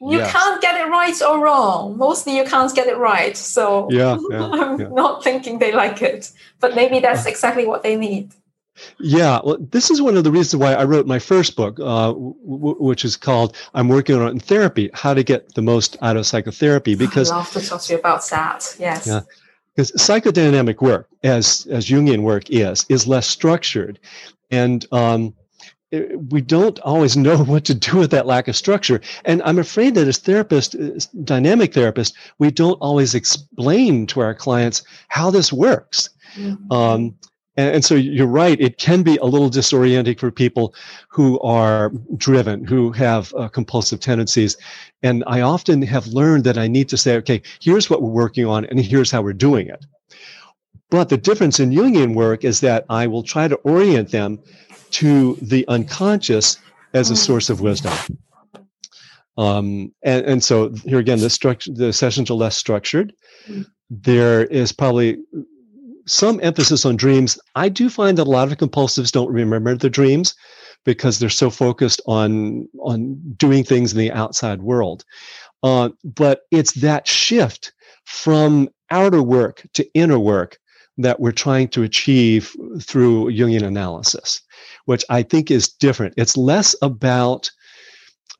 [0.00, 0.30] you yes.
[0.30, 1.96] can't get it right or wrong.
[1.96, 3.36] Mostly you can't get it right.
[3.36, 7.82] So yeah, yeah I'm not thinking they like it, but maybe that's uh, exactly what
[7.82, 8.34] they need.
[9.00, 12.12] Yeah, well, this is one of the reasons why I wrote my first book, uh,
[12.12, 15.96] w- which is called "I'm Working on It in Therapy: How to Get the Most
[16.02, 18.76] Out of Psychotherapy." Because I love to talk to you about that.
[18.78, 19.06] Yes.
[19.06, 19.20] Yeah,
[19.76, 23.98] because psychodynamic work, as as Jungian work is, is less structured,
[24.50, 25.34] and um,
[26.30, 29.00] we don't always know what to do with that lack of structure.
[29.24, 34.34] And I'm afraid that as therapists, as dynamic therapists, we don't always explain to our
[34.34, 36.10] clients how this works.
[36.36, 36.72] Mm-hmm.
[36.72, 37.14] Um,
[37.56, 40.74] and, and, so you're right, it can be a little disorienting for people
[41.08, 44.56] who are driven, who have uh, compulsive tendencies.
[45.02, 48.46] And I often have learned that I need to say, okay, here's what we're working
[48.46, 49.84] on, and here's how we're doing it.
[50.90, 54.38] But the difference in Jungian work is that I will try to orient them
[54.92, 56.58] to the unconscious
[56.94, 57.18] as a mm.
[57.18, 57.92] source of wisdom.
[59.36, 63.12] Um, and, and so here again, the structure, the sessions are less structured.
[63.48, 63.66] Mm.
[63.90, 65.18] There is probably
[66.06, 67.38] some emphasis on dreams.
[67.54, 70.34] I do find that a lot of compulsives don't remember their dreams
[70.84, 75.04] because they're so focused on on doing things in the outside world.
[75.62, 77.72] Uh, but it's that shift
[78.04, 80.58] from outer work to inner work
[80.98, 84.40] that we're trying to achieve through Jungian analysis
[84.86, 86.14] which I think is different.
[86.16, 87.50] It's less about,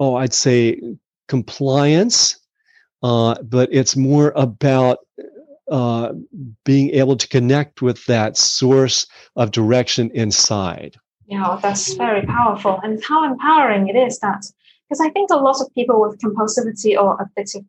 [0.00, 0.81] oh, I'd say
[1.29, 2.38] compliance,
[3.02, 4.98] uh, but it's more about
[5.70, 6.12] uh,
[6.64, 10.96] being able to connect with that source of direction inside.
[11.26, 12.81] Yeah, that's very powerful.
[12.83, 14.46] And how empowering it is that,
[14.88, 17.66] because I think a lot of people with compulsivity or addictive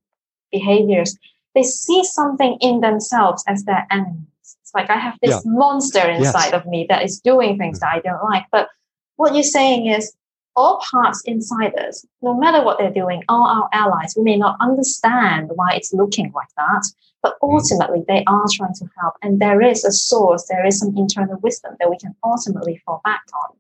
[0.52, 1.18] behaviors,
[1.56, 4.28] they see something in themselves as their enemy
[4.68, 5.52] it's like I have this yeah.
[5.52, 6.54] monster inside yes.
[6.54, 8.46] of me that is doing things that I don't like.
[8.52, 8.68] But
[9.16, 10.14] what you're saying is
[10.58, 14.14] all parts inside us, no matter what they're doing, are our allies.
[14.18, 16.84] We may not understand why it's looking like that,
[17.28, 17.54] but mm.
[17.54, 19.16] ultimately they are trying to help.
[19.22, 23.02] And there is a source, there is some internal wisdom that we can ultimately fall
[23.04, 23.56] back on.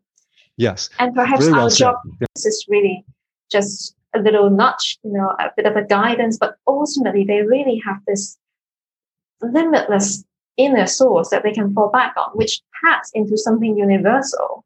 [0.57, 0.89] Yes.
[0.99, 2.27] And perhaps our well job yeah.
[2.35, 3.05] is really
[3.51, 7.81] just a little nudge, you know, a bit of a guidance, but ultimately they really
[7.85, 8.37] have this
[9.41, 10.23] limitless
[10.55, 14.65] inner source that they can fall back on, which taps into something universal.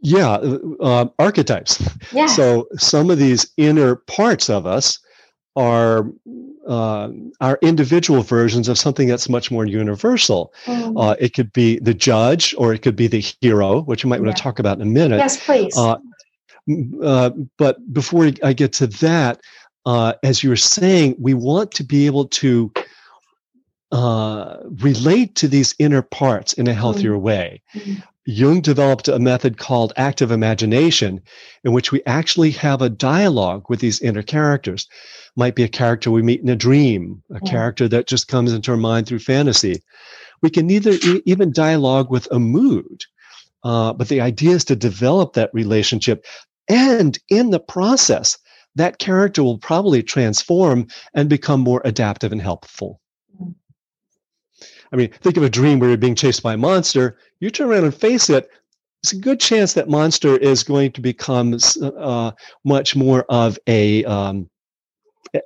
[0.00, 0.38] Yeah,
[0.80, 1.82] uh, archetypes.
[2.12, 2.26] Yeah.
[2.26, 4.98] So some of these inner parts of us
[5.60, 6.06] are
[6.66, 10.52] uh, are individual versions of something that's much more universal.
[10.64, 10.94] Mm.
[10.96, 14.20] Uh, it could be the judge, or it could be the hero, which you might
[14.20, 14.26] yeah.
[14.26, 15.18] want to talk about in a minute.
[15.18, 15.76] Yes, please.
[15.76, 15.96] Uh,
[17.02, 19.40] uh but before I get to that,
[19.84, 22.72] uh, as you were saying, we want to be able to
[23.92, 27.22] uh, relate to these inner parts in a healthier mm-hmm.
[27.22, 27.62] way.
[27.74, 28.00] Mm-hmm.
[28.26, 31.20] Jung developed a method called active imagination,
[31.64, 34.86] in which we actually have a dialogue with these inner characters.
[35.36, 37.50] Might be a character we meet in a dream, a yeah.
[37.50, 39.82] character that just comes into our mind through fantasy.
[40.42, 43.04] We can either e- even dialogue with a mood,
[43.64, 46.24] uh, but the idea is to develop that relationship.
[46.68, 48.38] And in the process,
[48.76, 53.00] that character will probably transform and become more adaptive and helpful.
[54.92, 57.16] I mean, think of a dream where you're being chased by a monster.
[57.40, 58.48] You turn around and face it.
[59.02, 62.32] It's a good chance that monster is going to become uh,
[62.64, 64.50] much more of a, um,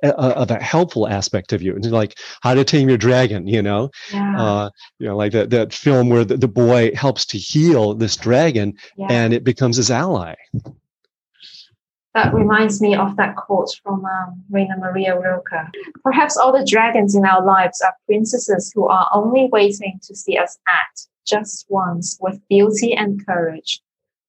[0.03, 1.75] of a helpful aspect of you.
[1.75, 3.47] It's like How to Tame Your Dragon.
[3.47, 4.41] You know, yeah.
[4.41, 8.17] uh, you know, like that that film where the, the boy helps to heal this
[8.17, 9.07] dragon, yeah.
[9.09, 10.35] and it becomes his ally
[12.15, 15.67] that reminds me of that quote from um, Rainer Maria Rilke.
[16.01, 20.37] Perhaps all the dragons in our lives are princesses who are only waiting to see
[20.37, 23.81] us act just once with beauty and courage.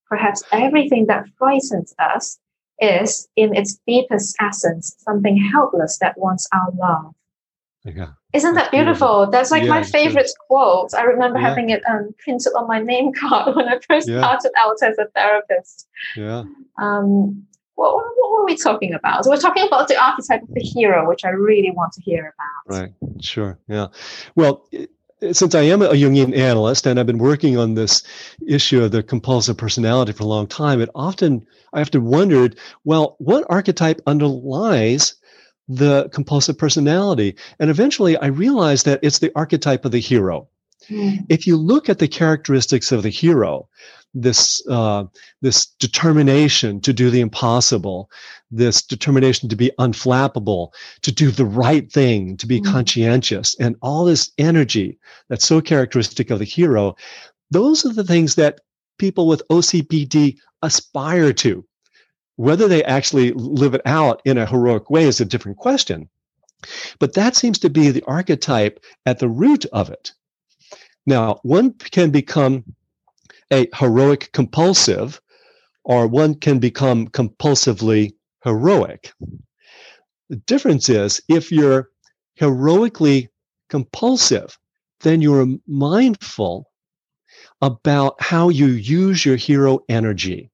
[0.08, 2.38] Perhaps everything that frightens us
[2.80, 7.14] is, in its deepest essence, something helpless that wants our love.
[7.84, 8.08] Yeah.
[8.32, 9.06] Isn't that beautiful?
[9.06, 9.30] beautiful?
[9.30, 10.92] That's like yeah, my favorite quote.
[10.92, 11.48] I remember yeah.
[11.48, 15.06] having it um, printed on my name card when I first started out as a
[15.14, 15.86] therapist.
[16.16, 16.42] Yeah.
[16.78, 17.46] Um,
[17.76, 19.24] what, what were we talking about?
[19.24, 22.34] So we're talking about the archetype of the hero, which I really want to hear
[22.34, 22.80] about.
[22.80, 22.92] Right.
[23.20, 23.58] Sure.
[23.68, 23.88] Yeah.
[24.34, 24.68] Well,
[25.32, 28.02] since I am a Jungian analyst and I've been working on this
[28.46, 33.16] issue of the compulsive personality for a long time, it often I often wondered, well,
[33.18, 35.14] what archetype underlies
[35.68, 37.36] the compulsive personality?
[37.58, 40.48] And eventually I realized that it's the archetype of the hero.
[40.88, 41.26] Mm.
[41.28, 43.68] If you look at the characteristics of the hero,
[44.14, 45.04] this uh,
[45.42, 48.10] this determination to do the impossible,
[48.50, 50.72] this determination to be unflappable,
[51.02, 52.72] to do the right thing, to be mm-hmm.
[52.72, 56.96] conscientious, and all this energy that's so characteristic of the hero.
[57.50, 58.60] Those are the things that
[58.98, 61.64] people with OCPD aspire to.
[62.36, 66.08] Whether they actually live it out in a heroic way is a different question.
[66.98, 70.12] But that seems to be the archetype at the root of it.
[71.06, 72.64] Now, one can become
[73.52, 75.20] a heroic compulsive,
[75.84, 79.12] or one can become compulsively heroic.
[80.28, 81.90] The difference is if you're
[82.34, 83.28] heroically
[83.68, 84.58] compulsive,
[85.00, 86.70] then you're mindful
[87.62, 90.50] about how you use your hero energy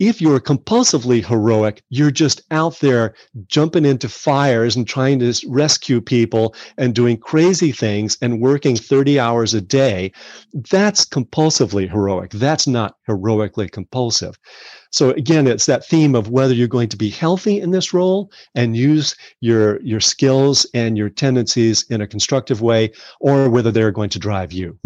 [0.00, 3.14] if you're compulsively heroic, you're just out there
[3.46, 9.20] jumping into fires and trying to rescue people and doing crazy things and working 30
[9.20, 10.10] hours a day.
[10.54, 12.30] That's compulsively heroic.
[12.30, 14.38] That's not heroically compulsive.
[14.90, 18.32] So again, it's that theme of whether you're going to be healthy in this role
[18.54, 23.92] and use your, your skills and your tendencies in a constructive way, or whether they're
[23.92, 24.78] going to drive you.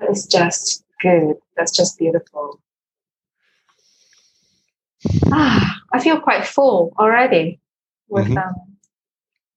[0.00, 1.36] That's just good.
[1.56, 2.60] That's just beautiful.
[5.32, 7.60] Ah, I feel quite full already
[8.08, 8.38] with mm-hmm.
[8.38, 8.76] um,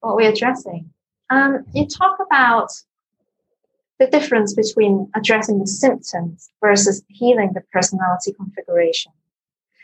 [0.01, 0.89] what we're addressing.
[1.30, 2.71] Um, you talk about
[3.99, 9.12] the difference between addressing the symptoms versus healing the personality configuration.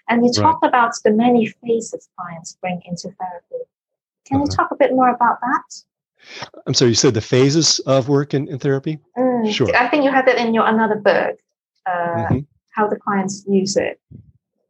[0.10, 0.70] And you talked right.
[0.70, 3.66] about the many phases clients bring into therapy.
[4.26, 4.46] Can uh-huh.
[4.46, 5.84] you talk a bit more about that?
[6.66, 9.00] I'm sorry, you said the phases of work in, in therapy?
[9.18, 9.74] Mm, sure.
[9.76, 11.38] I think you had it in your another book,
[11.86, 12.40] uh, mm-hmm.
[12.72, 14.00] how the clients use it.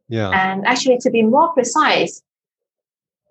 [0.08, 0.30] Yeah.
[0.30, 2.22] And actually, to be more precise,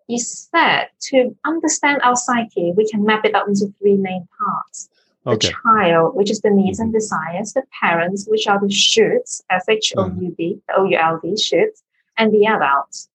[0.08, 4.90] you said to understand our psyche, we can map it up into three main parts.
[5.26, 5.50] Okay.
[5.50, 7.00] The child, which is the needs and mm-hmm.
[7.00, 10.98] desires, the parents, which are the shoulds, S H O U D, the O U
[10.98, 11.84] L D, shoulds,
[12.18, 13.10] and the adults.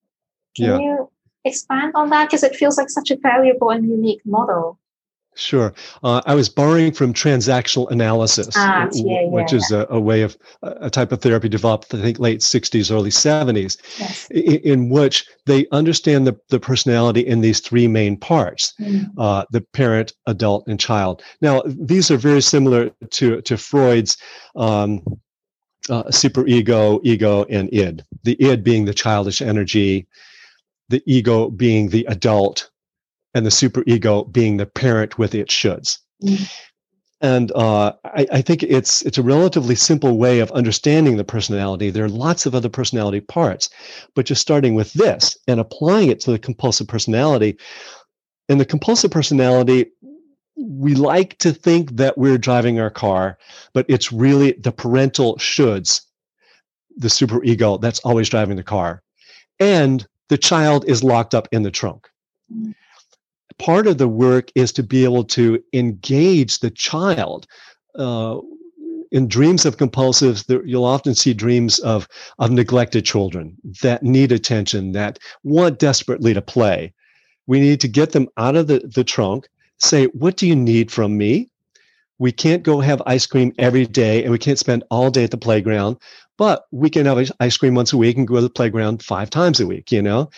[0.54, 0.78] Can yeah.
[0.78, 1.10] you
[1.44, 2.28] expand on that?
[2.28, 4.78] Because it feels like such a valuable and unique model.
[5.34, 5.72] Sure.
[6.02, 10.22] Uh, I was borrowing from transactional analysis, ah, yeah, which yeah, is A, a, way
[10.22, 14.28] of a type of therapy developed, I think, late 60s, early 70s, yes.
[14.30, 19.08] in, in, which they understand the, the personality in these three main parts mm.
[19.16, 21.22] uh, the parent, adult, and child.
[21.40, 24.18] Now, these are very similar to, to Freud's
[24.54, 25.02] um,
[25.88, 28.04] uh, superego, ego, and id.
[28.24, 30.06] The id being the childish energy,
[30.90, 32.70] the ego being the adult
[33.34, 35.98] and the superego being the parent with its shoulds.
[36.22, 36.44] Mm-hmm.
[37.20, 41.88] And uh, I, I, think it's it's a relatively simple way of understanding the personality.
[41.88, 43.70] There are lots of other personality parts,
[44.16, 47.56] but just starting with this and applying it to the compulsive personality.
[48.48, 49.86] In the compulsive personality,
[50.56, 53.38] we like to think that we're driving our car,
[53.72, 56.00] but it's really the parental shoulds,
[56.96, 59.00] the superego that's always driving the car,
[59.60, 62.08] and the child is locked up in the trunk.
[62.52, 62.72] Mm-hmm
[63.62, 67.46] part of the work is to be able to engage the child.
[67.96, 68.38] Uh,
[69.12, 72.08] in dreams of compulsives, there, you'll often see dreams of,
[72.40, 76.92] of neglected children that need attention, that want desperately to play.
[77.46, 79.48] We need to get them out of the, the trunk,
[79.78, 81.48] say, What do you need from me?
[82.18, 85.30] We can't go have ice cream every day and we can't spend all day at
[85.30, 85.98] the playground,
[86.36, 89.30] but we can have ice cream once a week and go to the playground five
[89.30, 90.30] times a week, you know?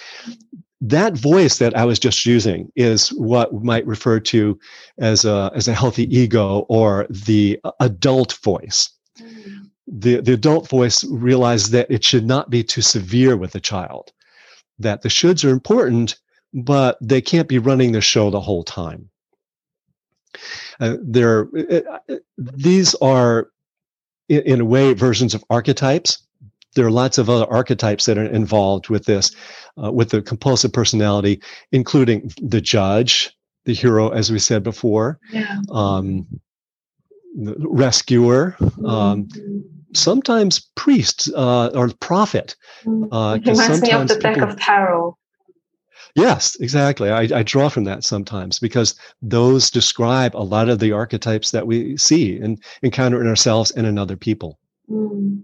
[0.89, 4.59] That voice that I was just using is what we might refer to
[4.99, 8.91] as a, as a healthy ego or the adult voice.
[9.19, 9.71] Mm.
[9.87, 14.13] The, the adult voice realizes that it should not be too severe with the child,
[14.79, 16.17] that the shoulds are important,
[16.53, 19.09] but they can't be running the show the whole time.
[20.81, 23.49] Uh, there, uh, uh these are,
[24.29, 26.24] in, in a way, versions of archetypes
[26.75, 29.35] there are lots of other archetypes that are involved with this,
[29.83, 31.41] uh, with the compulsive personality,
[31.73, 35.59] including the judge, the hero, as we said before, yeah.
[35.71, 36.27] um,
[37.35, 39.59] the rescuer, um, mm-hmm.
[39.95, 42.57] sometimes priest uh, or prophet.
[42.85, 43.13] Mm-hmm.
[43.13, 45.17] Uh, reminds me of the deck of tarot.
[46.17, 47.11] Yes, exactly.
[47.11, 51.67] I, I, draw from that sometimes because those describe a lot of the archetypes that
[51.67, 54.61] we see and encounter in ourselves and in other people.
[54.89, 55.43] Mm.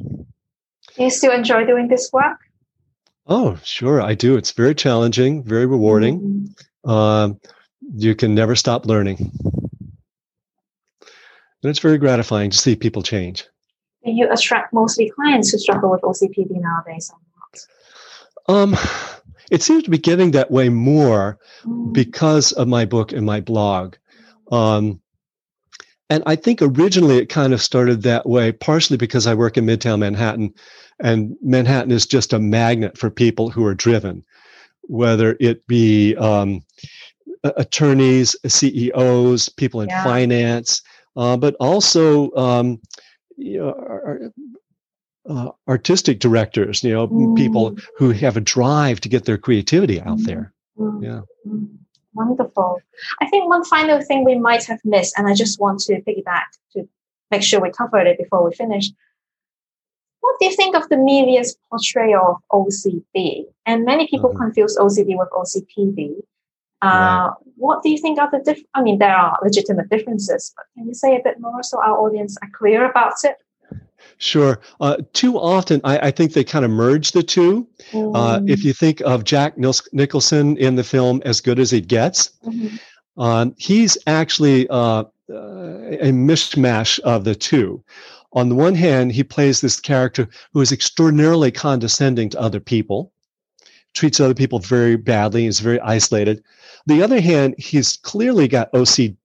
[0.00, 2.38] Do you still enjoy doing this work?
[3.26, 4.36] Oh, sure, I do.
[4.36, 6.20] It's very challenging, very rewarding.
[6.20, 6.90] Mm-hmm.
[6.90, 7.40] Um,
[7.94, 9.30] you can never stop learning.
[11.62, 13.44] And it's very gratifying to see people change.
[14.04, 18.56] Do you attract mostly clients who struggle with OCPD nowadays or not?
[18.56, 18.76] Um,
[19.50, 21.92] it seems to be getting that way more mm.
[21.92, 23.96] because of my book and my blog.
[24.50, 25.00] Um,
[26.10, 29.66] and I think originally it kind of started that way, partially because I work in
[29.66, 30.54] Midtown Manhattan,
[31.00, 34.24] and Manhattan is just a magnet for people who are driven,
[34.82, 36.64] whether it be um,
[37.44, 40.04] attorneys, CEOs, people in yeah.
[40.04, 40.82] finance,
[41.16, 42.80] uh, but also um,
[43.36, 44.30] you know,
[45.28, 47.36] uh, artistic directors, you know, mm.
[47.36, 50.52] people who have a drive to get their creativity out there.
[50.78, 51.02] Mm.
[51.02, 51.20] Yeah.
[52.18, 52.80] Wonderful.
[53.22, 56.48] I think one final thing we might have missed, and I just want to piggyback
[56.72, 56.88] to
[57.30, 58.90] make sure we covered it before we finish.
[60.20, 63.44] What do you think of the media's portrayal of OCD?
[63.66, 64.42] And many people mm-hmm.
[64.42, 66.16] confuse OCD with OCPD.
[66.82, 67.32] Uh, right.
[67.56, 68.60] What do you think are the diff?
[68.74, 71.98] I mean, there are legitimate differences, but can you say a bit more so our
[71.98, 73.36] audience are clear about it?
[74.18, 74.60] Sure.
[74.80, 77.66] Uh, too often, I, I, think they kind of merge the two.
[77.92, 78.16] Mm.
[78.16, 79.56] Uh, if you think of Jack
[79.92, 82.76] Nicholson in the film As Good as It Gets, mm-hmm.
[83.16, 87.82] uh, he's actually uh, a mishmash of the two.
[88.32, 93.12] On the one hand, he plays this character who is extraordinarily condescending to other people,
[93.94, 96.42] treats other people very badly, is very isolated.
[96.86, 99.16] The other hand, he's clearly got OCD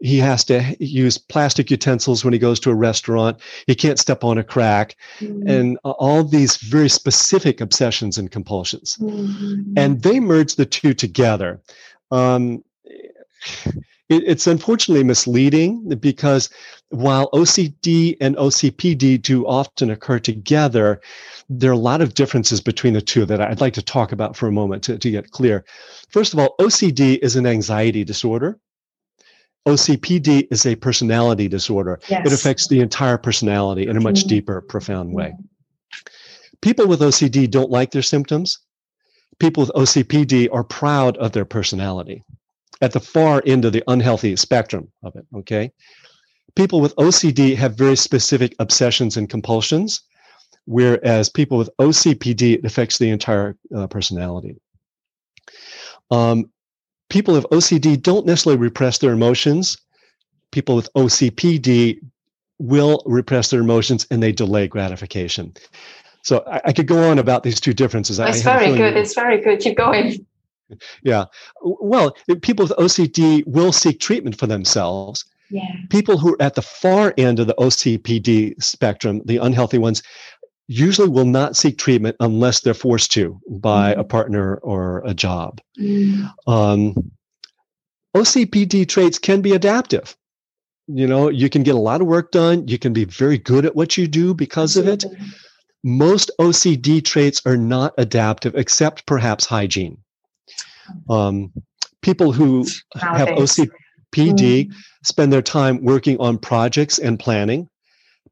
[0.00, 3.38] he has to use plastic utensils when he goes to a restaurant.
[3.66, 5.48] He can't step on a crack, mm-hmm.
[5.48, 8.96] and all these very specific obsessions and compulsions.
[9.00, 9.72] Mm-hmm.
[9.76, 11.60] And they merge the two together.
[12.10, 12.62] Um,
[14.08, 16.50] it, it's unfortunately misleading because
[16.90, 21.00] while OCD and OCPD do often occur together,
[21.48, 24.36] there are a lot of differences between the two that I'd like to talk about
[24.36, 25.64] for a moment to, to get clear.
[26.10, 28.58] First of all, OCD is an anxiety disorder.
[29.66, 32.00] OCPD is a personality disorder.
[32.08, 32.26] Yes.
[32.26, 34.28] It affects the entire personality in a much mm-hmm.
[34.28, 35.34] deeper, profound way.
[36.60, 38.58] People with OCD don't like their symptoms.
[39.38, 42.24] People with OCPD are proud of their personality
[42.80, 45.26] at the far end of the unhealthy spectrum of it.
[45.34, 45.72] Okay.
[46.54, 50.02] People with OCD have very specific obsessions and compulsions,
[50.64, 54.56] whereas people with OCPD, it affects the entire uh, personality.
[56.10, 56.50] Um,
[57.08, 59.78] people with OCD don't necessarily repress their emotions.
[60.50, 62.00] People with OCPD
[62.58, 65.52] will repress their emotions and they delay gratification.
[66.22, 68.18] So I, I could go on about these two differences.
[68.18, 68.96] It's very good.
[68.96, 69.60] It's very good.
[69.60, 70.26] Keep going.
[71.02, 71.26] Yeah.
[71.62, 75.24] Well, people with OCD will seek treatment for themselves.
[75.50, 75.62] Yeah.
[75.90, 80.02] People who are at the far end of the OCPD spectrum, the unhealthy ones,
[80.68, 84.00] usually will not seek treatment unless they're forced to by mm.
[84.00, 85.60] a partner or a job.
[85.78, 86.32] Mm.
[86.46, 87.12] Um,
[88.16, 90.16] OCPD traits can be adaptive.
[90.88, 92.66] You know, you can get a lot of work done.
[92.68, 95.04] You can be very good at what you do because of it.
[95.82, 99.98] Most OCD traits are not adaptive, except perhaps hygiene.
[101.10, 101.52] Um,
[102.02, 102.64] people who
[102.94, 103.68] have OCPD
[104.14, 104.74] mm.
[105.02, 107.68] spend their time working on projects and planning.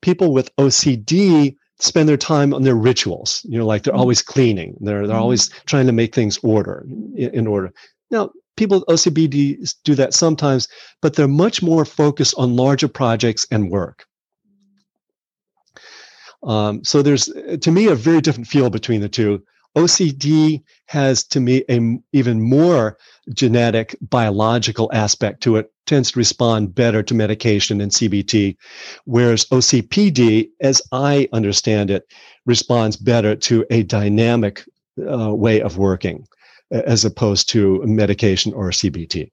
[0.01, 3.45] People with OCD spend their time on their rituals.
[3.45, 4.01] You know, like they're mm-hmm.
[4.01, 4.77] always cleaning.
[4.81, 5.23] They're they're mm-hmm.
[5.23, 6.85] always trying to make things order
[7.17, 7.73] in, in order.
[8.11, 10.69] Now, people with OCPD do that sometimes,
[11.03, 14.07] but they're much more focused on larger projects and work.
[16.43, 17.25] Um, so there's,
[17.61, 19.43] to me, a very different feel between the two.
[19.77, 22.97] OCD has, to me, a even more
[23.33, 28.57] genetic biological aspect to it tends to respond better to medication and CBT,
[29.05, 32.07] whereas OCPD, as I understand it,
[32.47, 34.65] responds better to a dynamic
[35.11, 36.27] uh, way of working
[36.71, 39.31] as opposed to medication or CBT.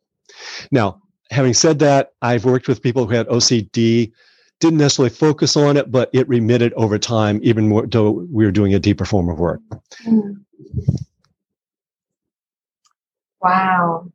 [0.72, 4.12] Now, having said that, I've worked with people who had OCD,
[4.62, 8.52] didn't necessarily focus on it, but it remitted over time, even more though we were
[8.52, 9.60] doing a deeper form of work.
[10.06, 10.46] Mm.
[13.42, 14.12] Wow.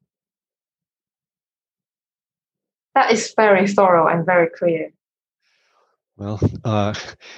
[2.95, 4.91] That is very thorough and very clear.
[6.17, 6.95] Well, uh,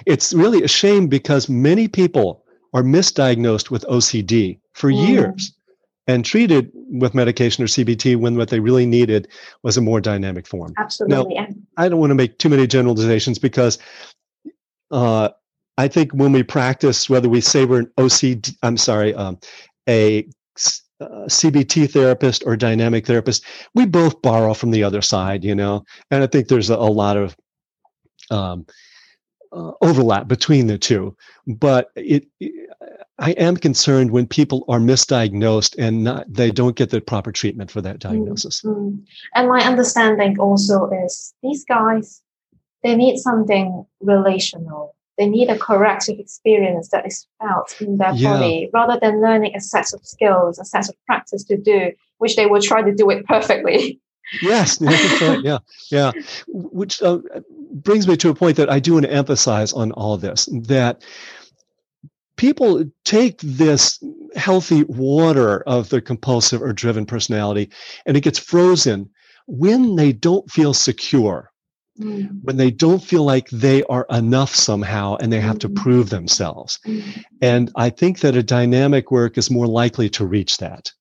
[0.06, 2.44] it's really a shame because many people
[2.74, 5.08] are misdiagnosed with OCD for mm.
[5.08, 5.52] years
[6.06, 9.28] and treated with medication or CBT when what they really needed
[9.62, 10.74] was a more dynamic form.
[10.78, 11.34] Absolutely.
[11.34, 11.46] Now,
[11.78, 13.78] I don't want to make too many generalizations because
[14.90, 15.30] uh,
[15.78, 19.38] I think when we practice, whether we say we're an OCD, I'm sorry, um,
[19.88, 20.28] a
[21.00, 25.84] uh, CBT therapist or dynamic therapist, we both borrow from the other side, you know.
[26.10, 27.36] And I think there's a, a lot of
[28.30, 28.66] um,
[29.52, 31.16] uh, overlap between the two.
[31.46, 32.67] But it, it,
[33.18, 37.70] I am concerned when people are misdiagnosed and not, they don't get the proper treatment
[37.70, 38.62] for that diagnosis.
[38.62, 38.98] Mm-hmm.
[39.34, 42.22] And my understanding also is these guys,
[42.84, 48.34] they need something relational they need a corrective experience that is felt in their yeah.
[48.34, 52.36] body rather than learning a set of skills, a set of practice to do, which
[52.36, 54.00] they will try to do it perfectly.
[54.42, 55.40] Yes, that's right.
[55.42, 55.58] Yeah,
[55.90, 56.12] yeah.
[56.48, 57.18] Which uh,
[57.72, 61.02] brings me to a point that I do want to emphasize on all this that
[62.38, 64.02] people take this
[64.34, 67.70] healthy water of the compulsive or driven personality
[68.06, 69.10] and it gets frozen
[69.46, 71.50] when they don't feel secure
[71.98, 72.28] mm.
[72.42, 75.82] when they don't feel like they are enough somehow and they have to mm-hmm.
[75.82, 76.78] prove themselves.
[76.86, 77.20] Mm-hmm.
[77.42, 80.92] And I think that a dynamic work is more likely to reach that,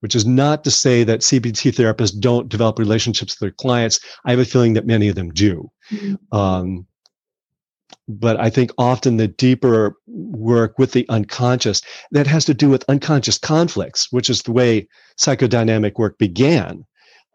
[0.00, 4.00] which is not to say that CBT therapists don't develop relationships with their clients.
[4.24, 5.70] I have a feeling that many of them do.
[5.90, 6.36] Mm-hmm.
[6.36, 6.86] Um,
[8.08, 12.84] but I think often the deeper work with the unconscious that has to do with
[12.88, 14.88] unconscious conflicts, which is the way
[15.18, 16.84] psychodynamic work began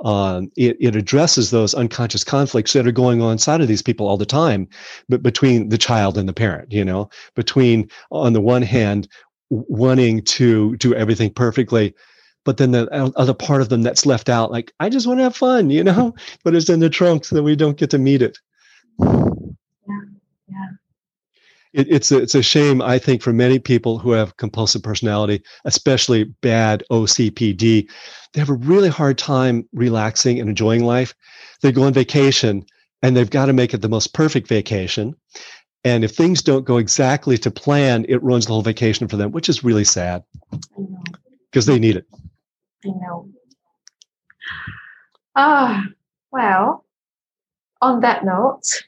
[0.05, 4.07] um, it, it addresses those unconscious conflicts that are going on inside of these people
[4.07, 4.67] all the time,
[5.09, 9.07] but between the child and the parent, you know, between on the one hand
[9.49, 11.93] wanting to do everything perfectly,
[12.45, 15.24] but then the other part of them that's left out, like I just want to
[15.24, 17.97] have fun, you know, but it's in the trunk so that we don't get to
[17.97, 18.38] meet it.
[21.74, 25.43] It, it's a, it's a shame, I think, for many people who have compulsive personality,
[25.65, 27.89] especially bad OCPD,
[28.34, 31.13] they have a really hard time relaxing and enjoying life.
[31.61, 32.65] They go on vacation
[33.01, 35.15] and they've got to make it the most perfect vacation.
[35.84, 39.32] And if things don't go exactly to plan, it ruins the whole vacation for them,
[39.32, 40.24] which is really sad
[41.51, 42.05] because they need it.
[42.86, 43.30] I know.
[45.36, 45.86] Ah,
[46.32, 46.86] well,
[47.82, 48.84] on that note,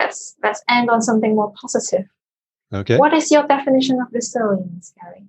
[0.00, 2.06] let's let's end on something more positive.
[2.72, 2.96] Okay.
[2.96, 5.28] What is your definition of resilience, Gary?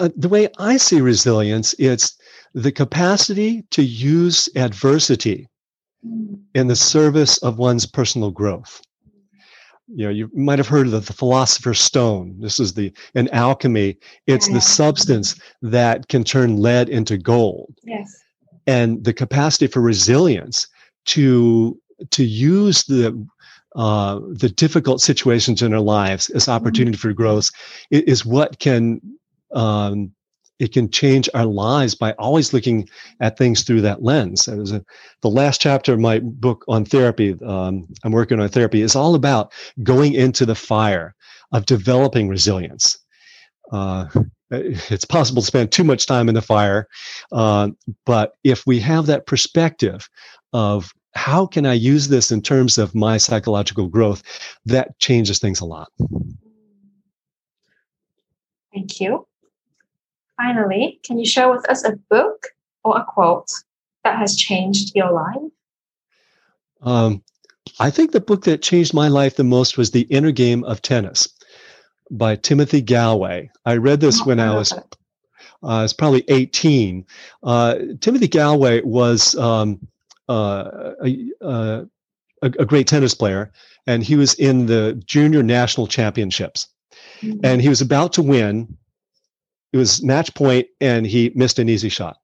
[0.00, 2.18] uh, the way I see resilience, it's
[2.54, 5.46] the capacity to use adversity
[6.54, 8.80] in the service of one's personal growth.
[9.94, 12.36] You know, you might have heard of the philosopher's stone.
[12.40, 13.98] This is the in alchemy.
[14.26, 17.74] It's the substance that can turn lead into gold.
[17.84, 18.16] Yes.
[18.66, 20.68] And the capacity for resilience
[21.06, 21.79] to
[22.10, 23.26] to use the
[23.76, 27.08] uh, the difficult situations in our lives as opportunity mm-hmm.
[27.08, 27.50] for growth
[27.90, 29.00] is what can
[29.52, 30.12] um,
[30.60, 32.88] it can change our lives by always looking
[33.20, 34.46] at things through that lens.
[34.46, 34.84] A,
[35.22, 39.14] the last chapter of my book on therapy, um, I'm working on therapy, is all
[39.14, 41.14] about going into the fire
[41.52, 42.98] of developing resilience.
[43.72, 44.06] Uh,
[44.50, 46.88] it's possible to spend too much time in the fire,
[47.32, 47.70] uh,
[48.04, 50.08] but if we have that perspective
[50.52, 54.22] of how can I use this in terms of my psychological growth,
[54.66, 55.90] that changes things a lot.
[58.72, 59.26] Thank you
[60.40, 62.46] finally, can you share with us a book
[62.84, 63.50] or a quote
[64.04, 65.50] that has changed your life?
[66.82, 67.22] Um,
[67.78, 70.80] I think the book that changed my life the most was The Inner Game of
[70.80, 71.28] Tennis
[72.10, 73.50] by Timothy Gallwey.
[73.66, 74.80] I read this oh, when I was, uh,
[75.62, 77.04] I was probably 18.
[77.42, 79.86] Uh, Timothy Gallwey was um,
[80.30, 81.86] uh, a, a,
[82.42, 83.50] a, great tennis player,
[83.86, 86.68] and he was in the junior national championships.
[87.20, 87.40] Mm-hmm.
[87.44, 88.76] And he was about to win,
[89.72, 92.16] it was match point and he missed an easy shot.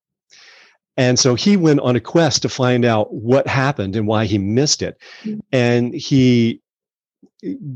[0.96, 4.38] And so he went on a quest to find out what happened and why he
[4.38, 4.98] missed it.
[5.24, 5.40] Mm-hmm.
[5.52, 6.62] And he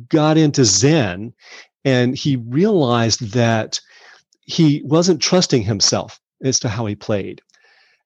[0.09, 1.35] got into Zen
[1.85, 3.81] and he realized that
[4.43, 7.43] he wasn't trusting himself as to how he played.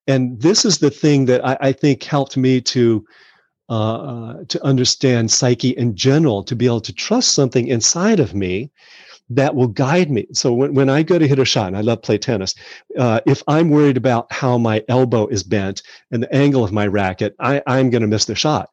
[0.06, 3.04] And this is the thing that I, I think helped me to
[3.70, 8.34] uh, uh to understand psyche in general, to be able to trust something inside of
[8.34, 8.70] me
[9.30, 10.26] that will guide me.
[10.32, 12.54] So when, when I go to hit a shot, and I love play tennis,
[12.98, 16.86] uh, if I'm worried about how my elbow is bent and the angle of my
[16.86, 18.70] racket, I, I'm going to miss the shot.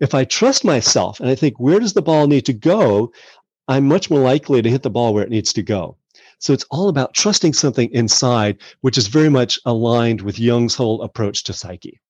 [0.00, 3.12] If I trust myself and I think, where does the ball need to go?
[3.68, 5.96] I'm much more likely to hit the ball where it needs to go.
[6.40, 11.02] So it's all about trusting something inside, which is very much aligned with Jung's whole
[11.02, 12.00] approach to psyche.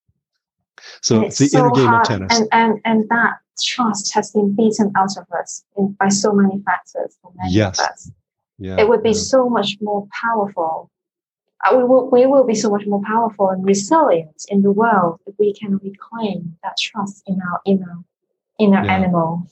[1.03, 2.01] So it's, it's the so inner game hard.
[2.01, 2.39] of tennis.
[2.39, 6.63] And, and, and that trust has been beaten out of us in, by so many
[6.65, 7.79] factors many yes.
[7.79, 8.11] of us.
[8.59, 9.15] Yeah, it would be yeah.
[9.33, 10.91] so much more powerful.
[11.65, 15.21] Uh, we, will, we will be so much more powerful and resilient in the world
[15.27, 17.99] if we can reclaim that trust in our inner
[18.59, 18.95] inner yeah.
[18.95, 19.47] animal.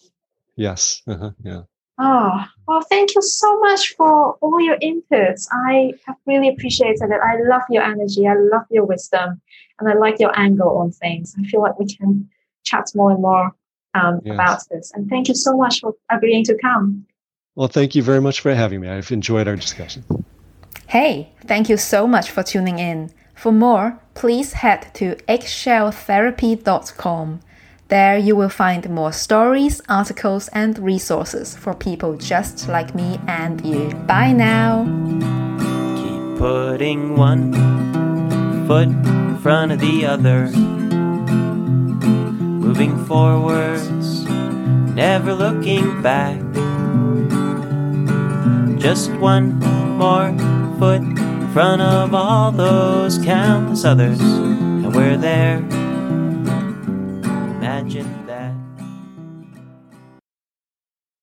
[0.56, 1.02] Yes.
[1.06, 1.30] Uh-huh.
[1.42, 1.62] Yeah.
[1.98, 5.48] Oh, well, thank you so much for all your inputs.
[5.50, 7.20] I have really appreciated it.
[7.20, 8.26] I love your energy.
[8.26, 9.40] I love your wisdom.
[9.80, 11.34] And I like your angle on things.
[11.38, 12.28] I feel like we can
[12.64, 13.54] chat more and more
[13.94, 14.34] um, yes.
[14.34, 14.92] about this.
[14.94, 17.06] And thank you so much for agreeing to come.
[17.54, 18.88] Well, thank you very much for having me.
[18.88, 20.04] I've enjoyed our discussion.
[20.86, 23.10] Hey, thank you so much for tuning in.
[23.34, 27.40] For more, please head to eggshelltherapy.com.
[27.88, 33.64] There you will find more stories, articles, and resources for people just like me and
[33.64, 33.88] you.
[34.06, 34.84] Bye now.
[35.96, 37.54] Keep putting one
[38.66, 40.50] foot in front of the other
[42.60, 44.26] moving forwards,
[44.94, 46.38] never looking back.
[48.78, 49.58] Just one
[49.96, 50.36] more
[50.78, 55.77] foot in front of all those countless others, and we're there
[57.88, 58.17] watching.